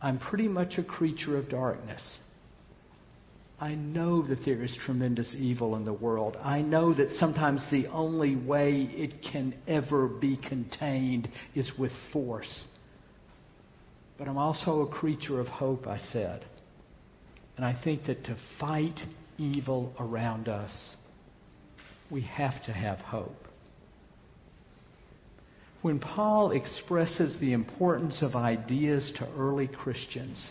I'm 0.00 0.18
pretty 0.18 0.48
much 0.48 0.74
a 0.78 0.84
creature 0.84 1.36
of 1.36 1.48
darkness. 1.48 2.18
I 3.58 3.74
know 3.74 4.22
that 4.26 4.44
there 4.44 4.62
is 4.62 4.78
tremendous 4.84 5.34
evil 5.34 5.76
in 5.76 5.86
the 5.86 5.92
world. 5.92 6.36
I 6.42 6.60
know 6.60 6.92
that 6.92 7.10
sometimes 7.12 7.64
the 7.70 7.86
only 7.86 8.36
way 8.36 8.82
it 8.92 9.22
can 9.22 9.54
ever 9.66 10.08
be 10.08 10.36
contained 10.36 11.28
is 11.54 11.72
with 11.78 11.92
force. 12.12 12.64
But 14.18 14.28
I'm 14.28 14.36
also 14.36 14.80
a 14.80 14.88
creature 14.88 15.40
of 15.40 15.46
hope, 15.46 15.86
I 15.86 15.96
said. 15.96 16.44
And 17.56 17.64
I 17.64 17.78
think 17.82 18.04
that 18.06 18.24
to 18.24 18.36
fight 18.60 19.00
evil 19.38 19.94
around 19.98 20.48
us, 20.48 20.94
we 22.10 22.20
have 22.22 22.62
to 22.64 22.72
have 22.72 22.98
hope. 22.98 23.36
When 25.80 25.98
Paul 25.98 26.50
expresses 26.50 27.38
the 27.40 27.54
importance 27.54 28.22
of 28.22 28.34
ideas 28.34 29.12
to 29.18 29.28
early 29.38 29.68
Christians, 29.68 30.50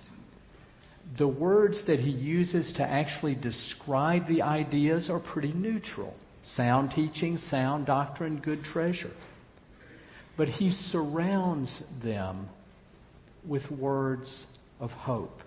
the 1.17 1.27
words 1.27 1.81
that 1.88 2.00
he 2.00 2.09
uses 2.09 2.74
to 2.77 2.83
actually 2.83 3.35
describe 3.35 4.27
the 4.27 4.41
ideas 4.41 5.09
are 5.09 5.19
pretty 5.19 5.53
neutral 5.53 6.13
sound 6.55 6.91
teaching, 6.91 7.38
sound 7.50 7.85
doctrine, 7.88 8.39
good 8.39 8.63
treasure. 8.63 9.13
But 10.38 10.47
he 10.47 10.71
surrounds 10.71 11.83
them 12.03 12.50
with 13.47 13.63
words 13.71 14.45
of 14.79 14.91
hope. 14.91 15.39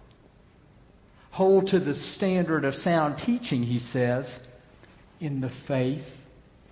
Hold 1.30 1.68
to 1.68 1.78
the 1.78 1.94
standard 2.16 2.64
of 2.64 2.74
sound 2.74 3.22
teaching, 3.24 3.62
he 3.62 3.78
says, 3.78 4.38
in 5.20 5.40
the 5.40 5.50
faith 5.68 6.04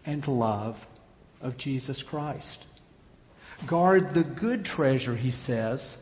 and 0.05 0.27
love 0.27 0.77
of 1.41 1.59
Jesus 1.59 2.03
Christ. 2.09 2.65
Guard 3.69 4.15
the 4.15 4.25
good 4.25 4.65
treasure, 4.65 5.17
he 5.17 5.31
says, 5.31 5.97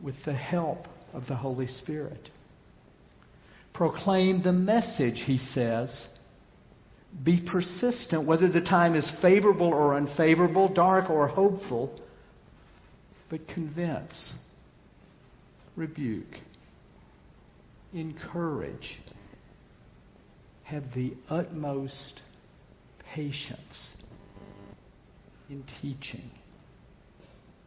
with 0.00 0.14
the 0.24 0.34
help 0.34 0.86
of 1.16 1.26
the 1.26 1.34
Holy 1.34 1.66
Spirit. 1.66 2.28
Proclaim 3.72 4.42
the 4.42 4.52
message, 4.52 5.22
he 5.26 5.38
says. 5.38 6.06
Be 7.24 7.42
persistent, 7.50 8.26
whether 8.26 8.52
the 8.52 8.60
time 8.60 8.94
is 8.94 9.10
favorable 9.22 9.68
or 9.68 9.96
unfavorable, 9.96 10.72
dark 10.72 11.08
or 11.08 11.26
hopeful, 11.26 11.98
but 13.30 13.48
convince, 13.48 14.34
rebuke, 15.74 16.36
encourage, 17.94 18.98
have 20.64 20.84
the 20.94 21.14
utmost 21.30 22.20
patience 23.14 23.90
in 25.48 25.64
teaching, 25.80 26.30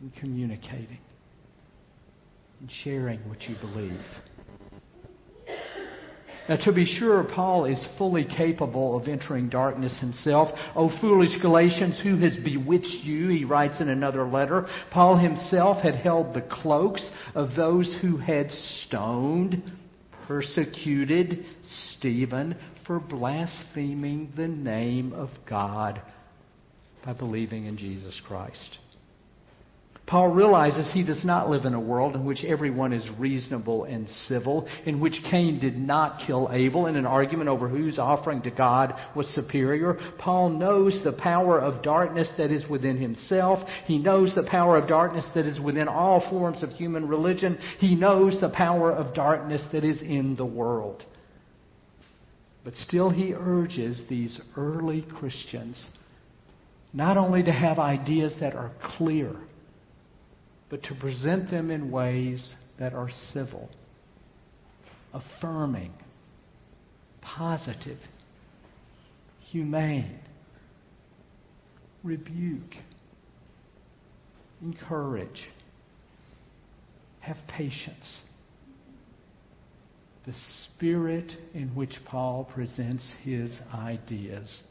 in 0.02 0.12
communicating 0.20 1.00
and 2.60 2.70
sharing 2.84 3.20
what 3.30 3.44
you 3.44 3.56
believe. 3.62 4.06
Now, 6.50 6.56
to 6.66 6.74
be 6.74 6.86
sure, 6.86 7.24
Paul 7.36 7.66
is 7.66 7.88
fully 8.00 8.26
capable 8.26 8.98
of 8.98 9.08
entering 9.08 9.50
darkness 9.50 10.00
himself. 10.00 10.50
O 10.76 10.90
foolish 11.00 11.40
Galatians, 11.44 12.02
who 12.02 12.18
has 12.18 12.36
bewitched 12.44 13.04
you? 13.04 13.30
He 13.30 13.46
writes 13.46 13.80
in 13.80 13.88
another 13.88 14.28
letter. 14.28 14.68
Paul 14.92 15.16
himself 15.18 15.84
had 15.84 15.94
held 15.94 16.34
the 16.34 16.42
cloaks 16.42 17.08
of 17.36 17.56
those 17.56 17.96
who 18.02 18.18
had 18.18 18.50
stoned, 18.50 19.62
persecuted 20.28 21.46
Stephen 21.92 22.58
for 22.88 23.00
blaspheming 23.00 24.34
the 24.36 24.48
name 24.48 25.14
of 25.14 25.30
God 25.48 26.02
by 27.06 27.14
believing 27.14 27.68
in 27.68 27.78
Jesus 27.78 28.20
Christ. 28.26 28.80
Paul 30.10 30.30
realizes 30.30 30.90
he 30.92 31.04
does 31.04 31.24
not 31.24 31.52
live 31.52 31.66
in 31.66 31.76
a 31.76 31.80
world 31.80 32.16
in 32.16 32.26
which 32.26 32.44
everyone 32.44 32.94
is 32.94 33.08
reasonable 33.20 33.84
and 33.84 34.10
civil, 34.10 34.68
in 34.88 35.00
which 35.00 35.22
Cain 35.30 35.60
did 35.60 35.78
not 35.78 36.26
kill 36.26 36.50
Abel 36.52 36.88
in 36.88 36.96
an 36.96 37.06
argument 37.06 37.48
over 37.48 37.70
whose 37.70 38.00
offering 38.00 38.42
to 38.42 38.50
God 38.50 38.96
was 39.16 39.28
superior. 39.36 40.00
Paul 40.18 40.50
knows 40.50 41.00
the 41.04 41.14
power 41.14 41.62
of 41.62 41.84
darkness 41.84 42.28
that 42.40 42.50
is 42.50 42.68
within 42.68 42.98
himself. 42.98 43.60
He 43.86 44.00
knows 44.00 44.34
the 44.34 44.48
power 44.50 44.78
of 44.78 44.90
darkness 44.90 45.28
that 45.36 45.46
is 45.46 45.60
within 45.60 45.88
all 45.88 46.28
forms 46.28 46.64
of 46.64 46.72
human 46.72 47.08
religion. 47.08 47.60
He 47.78 47.94
knows 47.94 48.42
the 48.42 48.50
power 48.50 48.92
of 48.92 49.14
darkness 49.14 49.64
that 49.74 49.84
is 49.84 50.02
in 50.02 50.36
the 50.36 50.46
world. 50.46 51.06
But 52.64 52.74
still, 52.74 53.12
he 53.12 53.36
urges 53.36 54.02
these 54.10 54.42
early 54.58 55.06
Christians 55.20 55.88
not 56.92 57.18
only 57.18 57.44
to 57.44 57.52
have 57.52 57.78
ideas 57.78 58.36
that 58.40 58.56
are 58.56 58.72
clear 58.98 59.36
but 60.70 60.84
to 60.84 60.96
present 60.96 61.50
them 61.50 61.72
in 61.72 61.92
ways 61.92 62.56
that 62.78 62.94
are 62.94 63.10
civil, 63.34 63.70
affirming, 65.14 65.92
positive, 67.22 67.98
humane, 69.52 70.20
rebuke, 72.04 72.76
encourage, 74.62 75.48
have 77.20 77.38
patience. 77.48 78.22
The 80.26 80.34
spirit 80.66 81.32
in 81.54 81.70
which 81.70 81.96
Paul 82.06 82.50
presents 82.54 83.12
his 83.24 83.60
ideas 83.74 84.64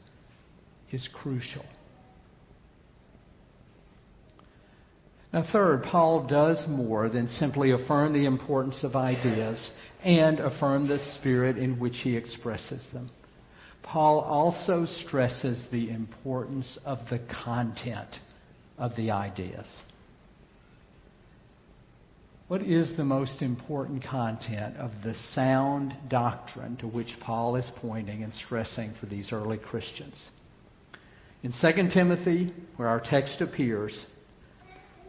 is 0.91 1.07
crucial. 1.13 1.65
Now, 5.31 5.45
third, 5.51 5.83
Paul 5.83 6.27
does 6.27 6.65
more 6.67 7.07
than 7.07 7.27
simply 7.27 7.71
affirm 7.71 8.13
the 8.13 8.25
importance 8.25 8.83
of 8.83 8.95
ideas 8.95 9.71
and 10.03 10.39
affirm 10.39 10.87
the 10.87 10.99
spirit 11.19 11.57
in 11.57 11.79
which 11.79 11.97
he 11.97 12.15
expresses 12.15 12.85
them. 12.93 13.11
Paul 13.83 14.21
also 14.21 14.85
stresses 14.85 15.65
the 15.71 15.91
importance 15.91 16.79
of 16.83 16.97
the 17.09 17.19
content 17.43 18.09
of 18.77 18.95
the 18.95 19.11
ideas. 19.11 19.67
What 22.47 22.63
is 22.63 22.97
the 22.97 23.05
most 23.05 23.43
important 23.43 24.03
content 24.03 24.77
of 24.77 24.89
the 25.03 25.13
sound 25.35 25.95
doctrine 26.09 26.77
to 26.77 26.87
which 26.87 27.15
Paul 27.21 27.55
is 27.55 27.69
pointing 27.75 28.23
and 28.23 28.33
stressing 28.33 28.93
for 28.99 29.05
these 29.05 29.31
early 29.31 29.59
Christians? 29.59 30.31
In 31.43 31.51
2 31.51 31.89
Timothy, 31.93 32.51
where 32.75 32.87
our 32.87 32.99
text 32.99 33.41
appears, 33.41 34.07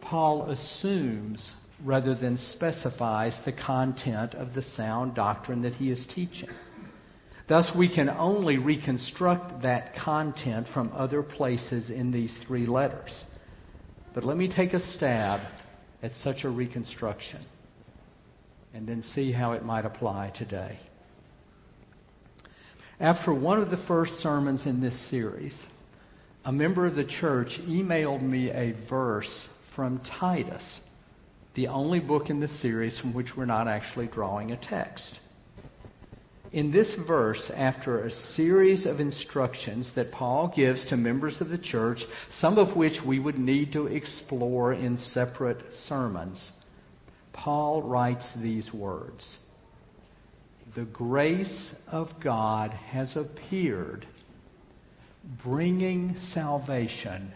Paul 0.01 0.49
assumes 0.49 1.53
rather 1.83 2.13
than 2.13 2.37
specifies 2.37 3.39
the 3.45 3.53
content 3.53 4.33
of 4.35 4.53
the 4.53 4.61
sound 4.61 5.15
doctrine 5.15 5.61
that 5.63 5.73
he 5.73 5.89
is 5.89 6.05
teaching. 6.13 6.49
Thus, 7.47 7.71
we 7.77 7.93
can 7.93 8.09
only 8.09 8.57
reconstruct 8.57 9.63
that 9.63 9.95
content 9.95 10.67
from 10.73 10.91
other 10.93 11.23
places 11.23 11.89
in 11.89 12.11
these 12.11 12.35
three 12.47 12.65
letters. 12.65 13.25
But 14.13 14.23
let 14.23 14.37
me 14.37 14.51
take 14.53 14.73
a 14.73 14.79
stab 14.79 15.41
at 16.03 16.11
such 16.13 16.43
a 16.43 16.49
reconstruction 16.49 17.45
and 18.73 18.87
then 18.87 19.01
see 19.01 19.31
how 19.31 19.53
it 19.53 19.65
might 19.65 19.85
apply 19.85 20.31
today. 20.37 20.79
After 22.99 23.33
one 23.33 23.61
of 23.61 23.71
the 23.71 23.83
first 23.87 24.13
sermons 24.19 24.65
in 24.65 24.79
this 24.79 25.09
series, 25.09 25.57
a 26.45 26.51
member 26.51 26.85
of 26.85 26.95
the 26.95 27.03
church 27.03 27.59
emailed 27.67 28.21
me 28.21 28.49
a 28.49 28.73
verse 28.89 29.47
from 29.75 30.01
Titus, 30.19 30.81
the 31.55 31.67
only 31.67 31.99
book 31.99 32.29
in 32.29 32.39
this 32.39 32.61
series 32.61 32.99
from 32.99 33.13
which 33.13 33.35
we're 33.35 33.45
not 33.45 33.67
actually 33.67 34.07
drawing 34.07 34.51
a 34.51 34.57
text. 34.57 35.19
In 36.51 36.71
this 36.71 36.93
verse, 37.07 37.49
after 37.55 38.03
a 38.03 38.11
series 38.11 38.85
of 38.85 38.99
instructions 38.99 39.89
that 39.95 40.11
Paul 40.11 40.51
gives 40.53 40.85
to 40.89 40.97
members 40.97 41.39
of 41.39 41.47
the 41.47 41.57
church, 41.57 41.99
some 42.39 42.57
of 42.57 42.75
which 42.75 42.99
we 43.07 43.19
would 43.19 43.39
need 43.39 43.71
to 43.71 43.87
explore 43.87 44.73
in 44.73 44.97
separate 44.97 45.63
sermons, 45.87 46.51
Paul 47.31 47.83
writes 47.83 48.29
these 48.41 48.69
words 48.73 49.37
The 50.75 50.83
grace 50.83 51.73
of 51.87 52.09
God 52.21 52.71
has 52.71 53.15
appeared, 53.15 54.05
bringing 55.41 56.17
salvation 56.33 57.31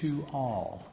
to 0.00 0.24
all. 0.32 0.84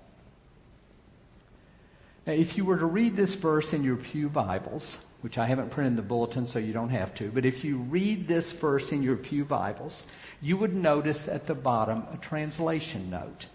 Now, 2.25 2.33
if 2.33 2.57
you 2.57 2.65
were 2.65 2.79
to 2.79 2.85
read 2.85 3.15
this 3.15 3.37
verse 3.41 3.67
in 3.71 3.83
your 3.83 3.97
Pew 3.97 4.29
Bibles, 4.29 4.97
which 5.21 5.37
I 5.37 5.47
haven't 5.47 5.71
printed 5.71 5.93
in 5.93 5.95
the 5.95 6.01
bulletin 6.01 6.47
so 6.47 6.59
you 6.59 6.73
don't 6.73 6.89
have 6.89 7.15
to, 7.15 7.31
but 7.31 7.45
if 7.45 7.63
you 7.63 7.79
read 7.83 8.27
this 8.27 8.53
verse 8.59 8.85
in 8.91 9.03
your 9.03 9.17
Pew 9.17 9.45
Bibles, 9.45 10.03
you 10.41 10.57
would 10.57 10.73
notice 10.73 11.19
at 11.31 11.47
the 11.47 11.55
bottom 11.55 11.99
a 12.11 12.19
translation 12.21 13.09
note 13.09 13.45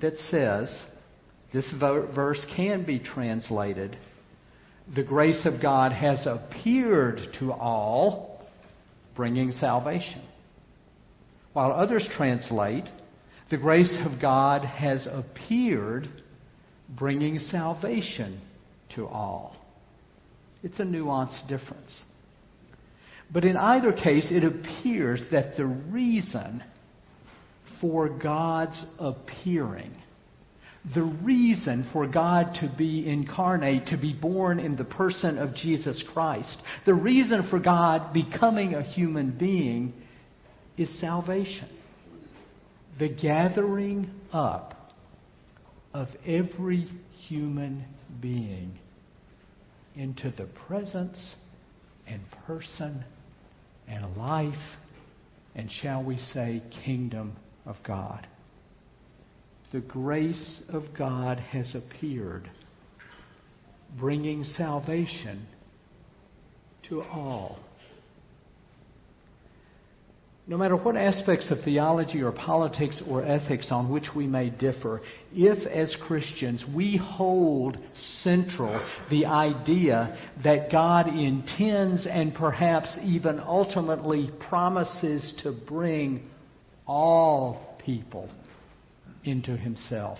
that 0.00 0.16
says, 0.18 0.86
this 1.52 1.70
verse 1.80 2.44
can 2.56 2.84
be 2.84 2.98
translated, 2.98 3.98
the 4.94 5.02
grace 5.02 5.44
of 5.44 5.60
God 5.60 5.92
has 5.92 6.26
appeared 6.26 7.20
to 7.38 7.52
all, 7.52 8.46
bringing 9.16 9.52
salvation. 9.52 10.22
While 11.52 11.72
others 11.72 12.08
translate, 12.16 12.84
the 13.50 13.56
grace 13.56 13.96
of 14.06 14.20
God 14.20 14.64
has 14.64 15.08
appeared, 15.10 16.08
bringing 16.88 17.38
salvation 17.38 18.40
to 18.94 19.06
all. 19.06 19.56
It's 20.62 20.78
a 20.78 20.84
nuanced 20.84 21.48
difference. 21.48 22.00
But 23.32 23.44
in 23.44 23.56
either 23.56 23.92
case, 23.92 24.28
it 24.30 24.44
appears 24.44 25.22
that 25.32 25.56
the 25.56 25.66
reason 25.66 26.62
for 27.80 28.08
God's 28.08 28.84
appearing, 28.98 29.94
the 30.94 31.02
reason 31.02 31.88
for 31.92 32.06
God 32.06 32.54
to 32.60 32.72
be 32.76 33.08
incarnate, 33.08 33.86
to 33.88 33.96
be 33.96 34.12
born 34.12 34.60
in 34.60 34.76
the 34.76 34.84
person 34.84 35.38
of 35.38 35.54
Jesus 35.54 36.02
Christ, 36.12 36.56
the 36.86 36.94
reason 36.94 37.48
for 37.50 37.58
God 37.58 38.12
becoming 38.12 38.74
a 38.74 38.82
human 38.82 39.36
being 39.36 39.92
is 40.76 41.00
salvation. 41.00 41.68
The 43.00 43.08
gathering 43.08 44.10
up 44.30 44.92
of 45.94 46.08
every 46.26 46.86
human 47.26 47.86
being 48.20 48.78
into 49.96 50.30
the 50.30 50.44
presence 50.66 51.36
and 52.06 52.20
person 52.46 53.02
and 53.88 54.18
life 54.18 54.52
and, 55.54 55.70
shall 55.80 56.04
we 56.04 56.18
say, 56.18 56.62
kingdom 56.84 57.36
of 57.64 57.76
God. 57.86 58.26
The 59.72 59.80
grace 59.80 60.62
of 60.68 60.82
God 60.96 61.40
has 61.40 61.74
appeared, 61.74 62.50
bringing 63.98 64.44
salvation 64.44 65.46
to 66.90 67.00
all. 67.00 67.60
No 70.50 70.56
matter 70.56 70.74
what 70.74 70.96
aspects 70.96 71.52
of 71.52 71.60
theology 71.60 72.22
or 72.22 72.32
politics 72.32 73.00
or 73.08 73.24
ethics 73.24 73.70
on 73.70 73.88
which 73.88 74.16
we 74.16 74.26
may 74.26 74.50
differ, 74.50 75.00
if 75.32 75.64
as 75.68 75.94
Christians 76.08 76.64
we 76.74 76.96
hold 76.96 77.78
central 78.24 78.84
the 79.10 79.26
idea 79.26 80.18
that 80.42 80.72
God 80.72 81.06
intends 81.06 82.04
and 82.04 82.34
perhaps 82.34 82.98
even 83.04 83.38
ultimately 83.38 84.28
promises 84.48 85.32
to 85.44 85.52
bring 85.68 86.28
all 86.84 87.76
people 87.86 88.28
into 89.22 89.56
Himself, 89.56 90.18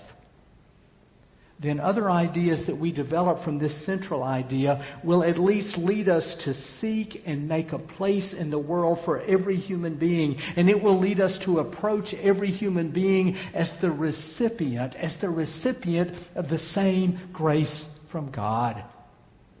then 1.61 1.79
other 1.79 2.09
ideas 2.09 2.65
that 2.65 2.79
we 2.79 2.91
develop 2.91 3.43
from 3.43 3.59
this 3.59 3.85
central 3.85 4.23
idea 4.23 4.99
will 5.03 5.23
at 5.23 5.37
least 5.37 5.77
lead 5.77 6.09
us 6.09 6.35
to 6.43 6.53
seek 6.79 7.21
and 7.25 7.47
make 7.47 7.71
a 7.71 7.77
place 7.77 8.33
in 8.37 8.49
the 8.49 8.59
world 8.59 8.99
for 9.05 9.21
every 9.21 9.57
human 9.57 9.97
being. 9.99 10.35
And 10.57 10.69
it 10.69 10.81
will 10.81 10.99
lead 10.99 11.19
us 11.19 11.37
to 11.45 11.59
approach 11.59 12.15
every 12.19 12.49
human 12.49 12.91
being 12.91 13.35
as 13.53 13.71
the 13.79 13.91
recipient, 13.91 14.95
as 14.95 15.15
the 15.21 15.29
recipient 15.29 16.17
of 16.35 16.49
the 16.49 16.57
same 16.57 17.29
grace 17.31 17.85
from 18.11 18.31
God 18.31 18.83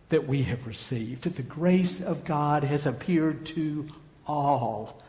that 0.09 0.27
we 0.27 0.43
have 0.43 0.65
received. 0.65 1.25
That 1.25 1.35
the 1.35 1.43
grace 1.43 2.01
of 2.03 2.27
God 2.27 2.63
has 2.63 2.87
appeared 2.87 3.47
to 3.55 3.87
all, 4.25 5.03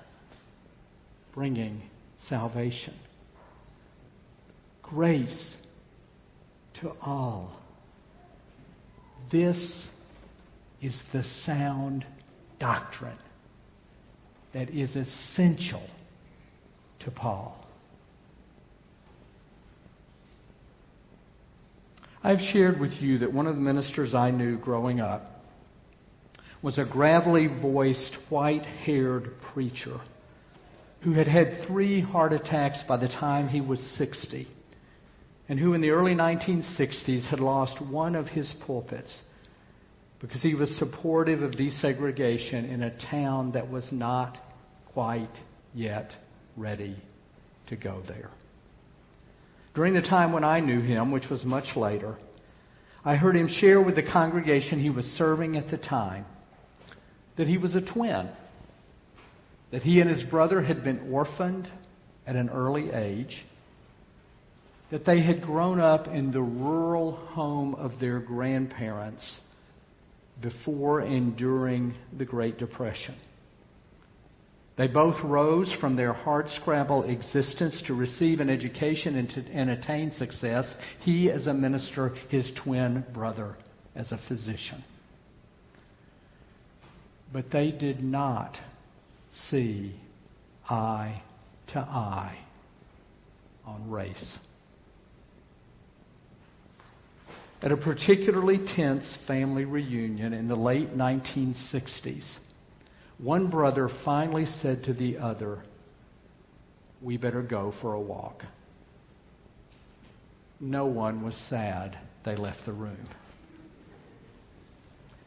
bringing 1.33 1.83
salvation. 2.28 2.94
Grace 4.83 5.57
to 6.82 6.92
all. 7.00 7.56
This 9.30 9.86
is 10.82 11.00
the 11.12 11.22
sound 11.44 12.04
doctrine 12.58 13.18
that 14.52 14.68
is 14.68 14.94
essential 14.96 15.88
to 17.00 17.10
Paul. 17.10 17.56
I've 22.22 22.40
shared 22.52 22.78
with 22.78 22.92
you 23.00 23.18
that 23.18 23.32
one 23.32 23.46
of 23.46 23.54
the 23.56 23.60
ministers 23.60 24.14
I 24.14 24.30
knew 24.30 24.58
growing 24.58 25.00
up 25.00 25.22
was 26.62 26.78
a 26.78 26.84
gravelly 26.84 27.48
voiced, 27.60 28.16
white 28.28 28.64
haired 28.64 29.32
preacher 29.52 30.00
who 31.02 31.12
had 31.12 31.26
had 31.26 31.66
three 31.66 32.00
heart 32.00 32.32
attacks 32.32 32.78
by 32.86 32.96
the 32.96 33.08
time 33.08 33.48
he 33.48 33.60
was 33.60 33.80
60 33.98 34.46
and 35.48 35.59
who 35.59 35.74
in 35.74 35.81
the 35.81 35.90
early 35.90 36.14
1960s 36.14 37.28
had 37.28 37.40
lost 37.40 37.81
one 37.90 38.14
of 38.14 38.26
his 38.26 38.52
pulpits 38.66 39.20
because 40.20 40.42
he 40.42 40.55
was 40.55 40.76
supportive 40.78 41.42
of 41.42 41.52
desegregation 41.52 42.70
in 42.70 42.83
a 42.83 42.96
town 43.11 43.52
that 43.52 43.70
was 43.70 43.87
not 43.90 44.38
quite 44.92 45.37
yet 45.74 46.12
ready 46.57 46.96
to 47.66 47.76
go 47.76 48.02
there. 48.07 48.31
During 49.74 49.94
the 49.94 50.02
time 50.02 50.33
when 50.33 50.44
I 50.44 50.61
knew 50.61 50.81
him, 50.81 51.11
which 51.11 51.28
was 51.31 51.44
much 51.44 51.76
later, 51.76 52.16
I 53.05 53.16
heard 53.16 53.35
him 53.35 53.48
share 53.48 53.81
with 53.81 53.96
the 53.96 54.02
congregation 54.02 54.81
he 54.81 54.90
was 54.90 55.05
serving 55.05 55.57
at 55.57 55.70
the 55.70 55.78
time 55.78 56.24
that 57.37 57.48
he 57.48 57.59
was 57.59 57.74
a 57.74 57.81
twin, 57.81 58.31
that 59.72 59.83
he 59.83 60.00
and 60.00 60.09
his 60.09 60.22
brother 60.24 60.62
had 60.62 60.85
been 60.85 61.11
orphaned 61.11 61.68
at 62.26 62.37
an 62.37 62.50
early 62.50 62.90
age, 62.92 63.42
that 64.92 65.07
they 65.07 65.22
had 65.22 65.40
grown 65.40 65.81
up 65.81 66.07
in 66.07 66.31
the 66.33 66.42
rural 66.42 67.12
home 67.12 67.74
of 67.76 67.92
their 67.98 68.20
grandparents 68.20 69.40
before 70.42 71.00
and 71.00 71.35
during 71.35 71.94
the 72.18 72.26
Great 72.26 72.59
Depression. 72.59 73.14
They 74.76 74.88
both 74.88 75.16
rose 75.24 75.74
from 75.81 75.96
their 75.96 76.12
hard 76.12 76.46
scrabble 76.61 77.05
existence 77.05 77.83
to 77.87 77.94
receive 77.94 78.40
an 78.40 78.50
education 78.50 79.16
and, 79.16 79.31
to, 79.31 79.40
and 79.50 79.70
attain 79.70 80.12
success. 80.12 80.72
He 81.00 81.31
as 81.31 81.46
a 81.46 81.55
minister, 81.55 82.14
his 82.28 82.52
twin 82.62 83.05
brother 83.14 83.57
as 83.94 84.12
a 84.12 84.20
physician. 84.28 84.85
But 87.33 87.50
they 87.50 87.70
did 87.70 88.02
not 88.02 88.59
see 89.48 89.96
eye 90.68 91.22
to 91.68 91.78
eye 91.78 92.38
on 93.64 93.90
race. 93.90 94.38
At 97.62 97.70
a 97.70 97.77
particularly 97.77 98.59
tense 98.75 99.18
family 99.29 99.64
reunion 99.64 100.33
in 100.33 100.48
the 100.48 100.57
late 100.57 100.96
1960s, 100.96 102.38
one 103.18 103.51
brother 103.51 103.88
finally 104.05 104.46
said 104.46 104.83
to 104.85 104.92
the 104.92 105.18
other, 105.18 105.62
We 107.01 107.18
better 107.18 107.40
go 107.40 107.72
for 107.81 107.94
a 107.94 108.01
walk. 108.01 108.42
No 110.59 110.87
one 110.87 111.25
was 111.25 111.37
sad 111.48 111.96
they 112.25 112.35
left 112.35 112.66
the 112.66 112.72
room. 112.72 113.09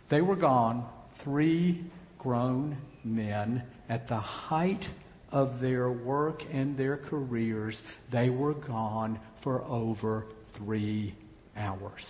They 0.09 0.19
were 0.19 0.35
gone, 0.35 0.89
three 1.23 1.89
grown 2.19 2.77
men 3.05 3.63
at 3.87 4.09
the 4.09 4.19
height 4.19 4.83
of 5.31 5.61
their 5.61 5.89
work 5.89 6.41
and 6.51 6.77
their 6.77 6.97
careers. 6.97 7.81
They 8.11 8.29
were 8.29 8.53
gone 8.53 9.21
for 9.41 9.63
over 9.63 10.25
three 10.57 11.15
hours. 11.55 12.03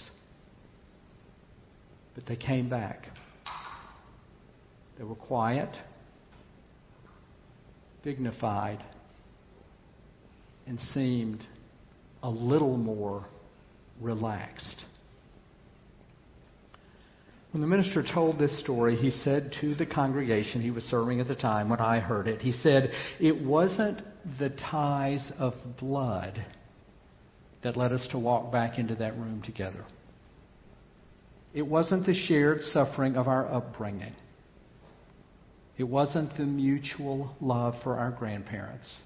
But 2.15 2.25
they 2.25 2.37
came 2.37 2.69
back. 2.69 3.07
They 4.97 5.03
were 5.03 5.15
quiet, 5.15 5.75
dignified, 8.03 8.81
and 10.65 10.79
seemed 10.79 11.45
a 12.23 12.29
little 12.29 12.77
more 12.77 13.25
relaxed. 14.01 14.85
When 17.51 17.61
the 17.61 17.67
minister 17.67 18.03
told 18.03 18.37
this 18.37 18.59
story, 18.61 18.95
he 18.95 19.11
said 19.11 19.53
to 19.61 19.75
the 19.75 19.85
congregation 19.85 20.61
he 20.61 20.71
was 20.71 20.83
serving 20.85 21.21
at 21.21 21.27
the 21.27 21.35
time 21.35 21.69
when 21.69 21.79
I 21.79 21.99
heard 21.99 22.27
it, 22.27 22.41
he 22.41 22.51
said, 22.51 22.91
It 23.19 23.45
wasn't 23.45 24.01
the 24.39 24.49
ties 24.49 25.31
of 25.37 25.53
blood 25.79 26.45
that 27.63 27.77
led 27.77 27.93
us 27.93 28.07
to 28.11 28.19
walk 28.19 28.51
back 28.51 28.77
into 28.77 28.95
that 28.95 29.17
room 29.17 29.41
together. 29.41 29.85
It 31.55 31.65
wasn't 31.65 32.05
the 32.05 32.13
shared 32.13 32.61
suffering 32.61 33.15
of 33.15 33.29
our 33.29 33.51
upbringing. 33.51 34.13
It 35.77 35.85
wasn't 35.85 36.35
the 36.37 36.43
mutual 36.43 37.33
love 37.39 37.75
for 37.81 37.97
our 37.97 38.11
grandparents 38.11 39.01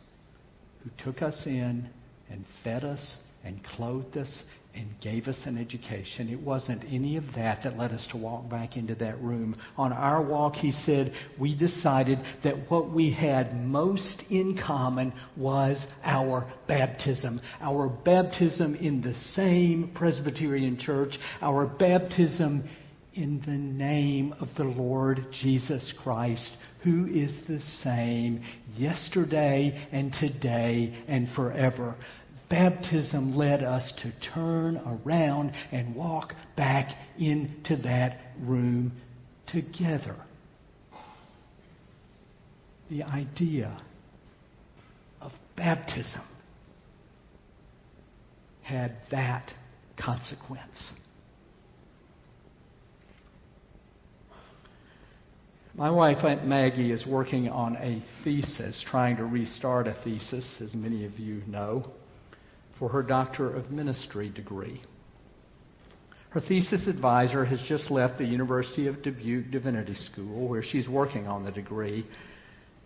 who 0.84 0.90
took 1.04 1.22
us 1.22 1.44
in 1.46 1.90
and 2.28 2.44
fed 2.64 2.84
us 2.84 3.18
and 3.44 3.64
clothed 3.64 4.18
us 4.18 4.44
and 4.76 4.88
gave 5.02 5.28
us 5.28 5.38
an 5.46 5.58
education. 5.58 6.30
It 6.30 6.40
wasn't 6.40 6.84
any 6.84 7.18
of 7.18 7.24
that 7.36 7.64
that 7.64 7.78
led 7.78 7.92
us 7.92 8.08
to 8.12 8.18
walk 8.18 8.50
back 8.50 8.78
into 8.78 8.94
that 8.96 9.20
room. 9.20 9.56
On 9.78 9.92
our 9.92 10.22
walk, 10.24 10.54
he 10.54 10.72
said, 10.72 11.12
we 11.40 11.58
decided 11.58 12.20
that 12.44 12.70
what 12.70 12.92
we 12.92 13.12
had 13.12 13.56
most 13.56 14.24
in 14.30 14.60
common 14.66 15.12
was 15.36 15.84
our 16.04 16.52
baptism. 16.68 17.42
Our 17.62 17.90
baptism 17.90 18.76
in 18.76 19.02
the 19.02 19.16
same 19.34 19.92
Presbyterian 19.96 20.78
church, 20.78 21.18
our 21.42 21.66
baptism 21.66 22.70
in 23.16 23.42
the 23.46 23.52
name 23.52 24.34
of 24.40 24.48
the 24.56 24.64
Lord 24.64 25.26
Jesus 25.42 25.94
Christ, 26.04 26.50
who 26.84 27.06
is 27.06 27.36
the 27.48 27.60
same 27.84 28.44
yesterday 28.78 29.88
and 29.92 30.14
today 30.14 31.04
and 31.08 31.28
forever. 31.36 31.96
Baptism 32.50 33.36
led 33.36 33.64
us 33.64 33.94
to 34.02 34.12
turn 34.34 34.78
around 34.78 35.52
and 35.72 35.96
walk 35.96 36.34
back 36.58 36.90
into 37.20 37.76
that 37.84 38.18
room 38.40 38.92
together. 39.48 40.16
The 42.90 43.04
idea 43.04 43.80
of 45.22 45.32
baptism 45.56 46.24
had 48.64 48.94
that 49.12 49.52
consequence. 49.98 50.92
My 55.76 55.92
wife, 55.92 56.18
Aunt 56.24 56.46
Maggie, 56.46 56.92
is 56.92 57.06
working 57.06 57.48
on 57.48 57.76
a 57.78 58.04
thesis, 58.24 58.84
trying 58.90 59.18
to 59.18 59.26
restart 59.26 59.88
a 59.88 59.96
thesis, 60.04 60.62
as 60.62 60.74
many 60.74 61.06
of 61.06 61.18
you 61.20 61.44
know, 61.48 61.92
for 62.80 62.90
her 62.90 63.04
Doctor 63.04 63.54
of 63.54 63.70
Ministry 63.70 64.30
degree. 64.30 64.82
Her 66.30 66.40
thesis 66.40 66.88
advisor 66.88 67.44
has 67.44 67.62
just 67.68 67.92
left 67.92 68.18
the 68.18 68.26
University 68.26 68.88
of 68.88 69.04
Dubuque 69.04 69.52
Divinity 69.52 69.96
School, 69.96 70.48
where 70.48 70.64
she's 70.64 70.88
working 70.88 71.28
on 71.28 71.44
the 71.44 71.52
degree, 71.52 72.06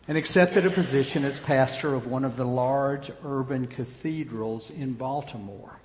and 0.08 0.18
accepted 0.18 0.66
a 0.66 0.74
position 0.74 1.24
as 1.24 1.40
pastor 1.46 1.94
of 1.94 2.08
one 2.10 2.26
of 2.26 2.38
the 2.38 2.44
large 2.44 3.12
urban 3.24 3.68
cathedrals 3.68 4.72
in 4.76 4.98
Baltimore, 4.98 5.78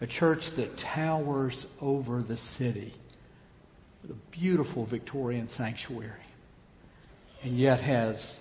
a 0.00 0.06
church 0.06 0.42
that 0.56 0.76
towers 0.94 1.66
over 1.80 2.22
the 2.22 2.36
city 2.36 2.92
with 4.02 4.10
a 4.10 4.16
beautiful 4.32 4.86
Victorian 4.86 5.48
sanctuary, 5.48 6.10
and 7.42 7.56
yet 7.58 7.80
has 7.80 8.36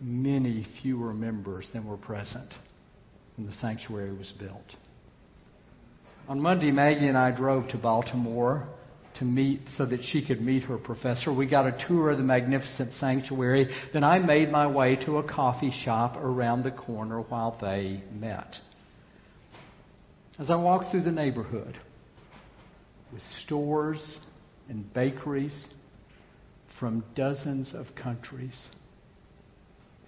many 0.00 0.66
fewer 0.82 1.14
members 1.14 1.68
than 1.72 1.86
were 1.86 1.96
present 1.96 2.52
when 3.40 3.48
the 3.48 3.56
sanctuary 3.56 4.14
was 4.14 4.30
built. 4.38 4.76
On 6.28 6.38
Monday, 6.38 6.70
Maggie 6.70 7.08
and 7.08 7.16
I 7.16 7.34
drove 7.34 7.68
to 7.70 7.78
Baltimore 7.78 8.68
to 9.18 9.24
meet 9.24 9.62
so 9.78 9.86
that 9.86 10.00
she 10.02 10.24
could 10.24 10.42
meet 10.42 10.64
her 10.64 10.76
professor. 10.76 11.34
We 11.34 11.48
got 11.48 11.66
a 11.66 11.86
tour 11.88 12.10
of 12.10 12.18
the 12.18 12.22
magnificent 12.22 12.92
sanctuary. 12.94 13.70
Then 13.94 14.04
I 14.04 14.18
made 14.18 14.50
my 14.50 14.66
way 14.66 14.96
to 15.06 15.18
a 15.18 15.22
coffee 15.22 15.72
shop 15.84 16.16
around 16.18 16.64
the 16.64 16.70
corner 16.70 17.22
while 17.22 17.56
they 17.60 18.02
met. 18.12 18.56
As 20.38 20.50
I 20.50 20.56
walked 20.56 20.90
through 20.90 21.04
the 21.04 21.10
neighborhood 21.10 21.78
with 23.10 23.22
stores 23.44 24.18
and 24.68 24.92
bakeries 24.92 25.64
from 26.78 27.04
dozens 27.14 27.74
of 27.74 27.86
countries, 28.00 28.68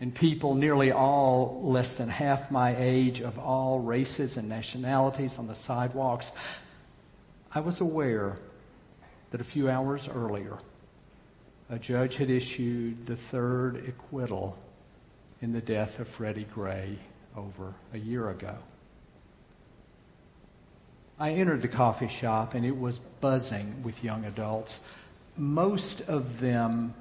and 0.03 0.13
people 0.17 0.57
nearly 0.57 0.91
all 0.91 1.61
less 1.63 1.89
than 1.97 2.09
half 2.09 2.51
my 2.51 2.75
age 2.77 3.21
of 3.21 3.39
all 3.39 3.79
races 3.79 4.37
and 4.37 4.49
nationalities 4.49 5.33
on 5.39 5.47
the 5.47 5.55
sidewalks, 5.65 6.29
I 7.53 7.61
was 7.61 7.81
aware 7.81 8.37
that 9.31 9.41
a 9.41 9.45
few 9.45 9.71
hours 9.71 10.09
earlier, 10.13 10.59
a 11.71 11.79
judge 11.79 12.17
had 12.19 12.31
issued 12.31 13.07
the 13.07 13.17
third 13.31 13.77
acquittal 13.89 14.59
in 15.41 15.53
the 15.53 15.61
death 15.61 15.91
of 16.01 16.09
Freddie 16.19 16.49
Gray 16.53 16.99
over 17.37 17.73
a 17.93 17.99
year 17.99 18.31
ago. 18.31 18.57
I 21.17 21.31
entered 21.31 21.63
the 21.63 21.69
coffee 21.69 22.11
shop 22.21 22.55
and 22.55 22.67
it 22.67 22.77
was 22.77 22.99
buzzing 23.21 23.85
with 23.85 23.95
young 24.03 24.25
adults, 24.25 24.77
most 25.37 26.03
of 26.09 26.25
them 26.41 26.93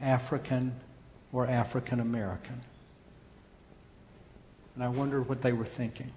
African 0.00 0.72
or 1.32 1.46
African 1.46 2.00
American. 2.00 2.60
And 4.74 4.84
I 4.84 4.88
wondered 4.88 5.28
what 5.28 5.42
they 5.42 5.52
were 5.52 5.68
thinking. 5.76 6.12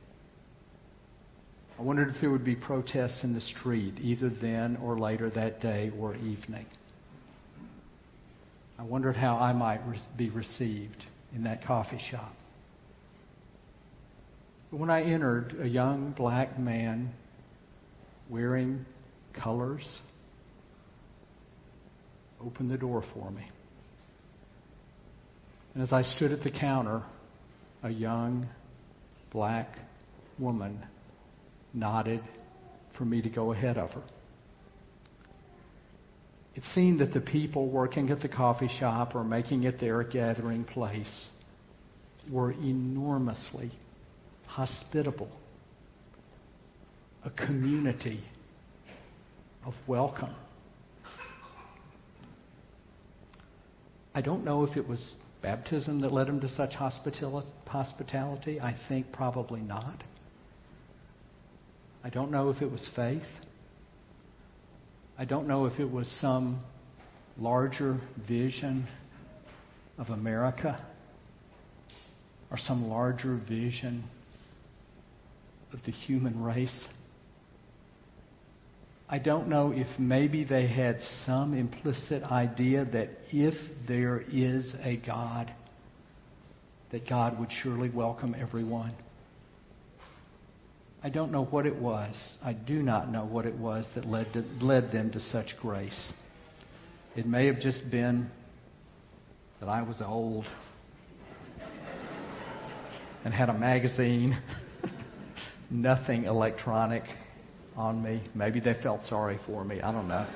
I 1.78 1.82
wondered 1.82 2.10
if 2.10 2.22
there 2.22 2.30
would 2.30 2.46
be 2.46 2.56
protests 2.56 3.24
in 3.24 3.34
the 3.34 3.42
street, 3.42 3.96
either 4.02 4.30
then 4.30 4.78
or 4.82 4.98
later 4.98 5.30
that 5.32 5.62
day 5.62 5.92
or 6.00 6.16
evening. 6.16 6.66
I 8.80 8.84
wondered 8.84 9.16
how 9.16 9.38
I 9.38 9.54
might 9.54 9.82
be 10.18 10.30
received 10.30 11.06
in 11.34 11.44
that 11.44 11.66
coffee 11.66 12.02
shop. 12.12 12.34
But 14.72 14.80
when 14.80 14.90
I 14.90 15.04
entered, 15.04 15.56
a 15.62 15.68
young 15.68 16.12
black 16.12 16.58
man 16.60 17.12
wearing 18.30 18.86
colors 19.34 19.86
opened 22.46 22.72
the 22.72 22.78
door 22.78 23.04
for 23.14 23.32
me. 23.32 23.50
And 25.76 25.84
as 25.84 25.92
I 25.92 26.04
stood 26.04 26.32
at 26.32 26.42
the 26.42 26.52
counter, 26.52 27.04
a 27.84 27.90
young 27.90 28.48
black 29.30 29.68
woman 30.40 30.82
nodded 31.74 32.22
for 32.98 33.04
me 33.04 33.22
to 33.22 33.30
go 33.30 33.52
ahead 33.52 33.78
of 33.78 33.92
her. 33.92 34.04
It 36.56 36.64
seemed 36.74 37.02
that 37.02 37.12
the 37.12 37.20
people 37.20 37.70
working 37.70 38.10
at 38.10 38.22
the 38.22 38.30
coffee 38.30 38.70
shop 38.80 39.16
or 39.16 39.26
making 39.26 39.64
it 39.64 39.78
their 39.82 40.02
gathering 40.04 40.64
place 40.64 41.30
were 42.32 42.54
enormously 42.54 43.70
hospitable, 44.46 45.30
a 47.26 47.30
community 47.32 48.24
of 49.66 49.74
welcome. 49.88 50.34
I 54.14 54.22
don't 54.22 54.46
know 54.46 54.64
if 54.64 54.78
it 54.78 54.88
was 54.88 55.16
baptism 55.46 56.02
that 56.02 56.12
led 56.12 56.28
him 56.28 56.42
to 56.42 56.50
such 56.56 56.74
hospitality. 56.74 58.60
I 58.60 58.76
think 58.90 59.12
probably 59.12 59.62
not. 59.62 60.04
I 62.04 62.10
don't 62.10 62.32
know 62.32 62.50
if 62.50 62.64
it 62.64 62.72
was 62.72 62.90
faith. 62.96 63.22
I 65.20 65.26
don't 65.26 65.48
know 65.48 65.68
if 65.68 65.80
it 65.80 65.92
was 65.92 66.10
some 66.20 66.62
larger 67.38 68.02
vision 68.28 68.88
of 70.00 70.10
America 70.10 70.84
or 72.50 72.58
some 72.58 72.90
larger 72.90 73.40
vision 73.48 74.04
of 75.74 75.80
the 75.86 75.92
human 75.92 76.42
race. 76.42 76.86
I 79.08 79.20
don't 79.20 79.48
know 79.50 79.72
if 79.72 79.88
maybe 80.00 80.44
they 80.44 80.66
had 80.66 81.00
some 81.26 81.54
implicit 81.54 82.24
idea 82.24 82.86
that 82.86 83.10
if 83.32 83.54
there 83.88 84.24
is 84.32 84.76
a 84.82 84.98
God, 84.98 85.54
that 86.92 87.08
God 87.08 87.40
would 87.40 87.50
surely 87.62 87.90
welcome 87.90 88.36
everyone. 88.38 88.96
I 91.04 91.10
don't 91.10 91.32
know 91.32 91.46
what 91.46 91.68
it 91.68 91.76
was. 91.76 92.16
I 92.44 92.54
do 92.54 92.82
not 92.82 93.12
know 93.12 93.26
what 93.26 93.46
it 93.46 93.54
was 93.54 93.88
that 93.94 94.08
led, 94.08 94.34
to, 94.34 94.44
led 94.60 94.92
them 94.92 95.12
to 95.12 95.20
such 95.20 95.50
grace. 95.62 96.12
It 97.16 97.28
may 97.28 97.46
have 97.46 97.60
just 97.60 97.92
been 97.92 98.32
that 99.60 99.70
I 99.70 99.84
was 99.84 100.02
old 100.04 100.46
and 103.24 103.32
had 103.32 103.50
a 103.50 103.54
magazine, 103.54 104.42
nothing 105.70 106.24
electronic 106.24 107.04
on 107.76 108.02
me. 108.02 108.24
Maybe 108.34 108.60
they 108.60 108.76
felt 108.82 109.06
sorry 109.06 109.40
for 109.46 109.64
me. 109.64 109.82
I 109.82 109.92
don't 109.92 110.08
know. 110.08 110.28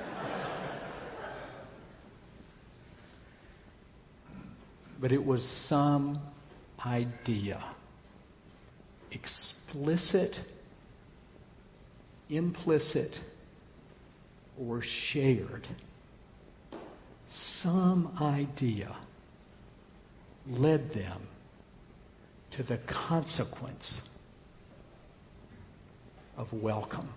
but 5.00 5.12
it 5.12 5.24
was 5.24 5.42
some 5.68 6.20
idea, 6.84 7.62
explicit, 9.10 10.36
implicit, 12.28 13.12
or 14.60 14.82
shared. 15.12 15.66
Some 17.62 18.16
idea 18.20 18.94
led 20.46 20.90
them 20.90 21.22
to 22.56 22.62
the 22.62 22.78
consequence 23.08 24.00
of 26.36 26.48
welcome. 26.52 27.08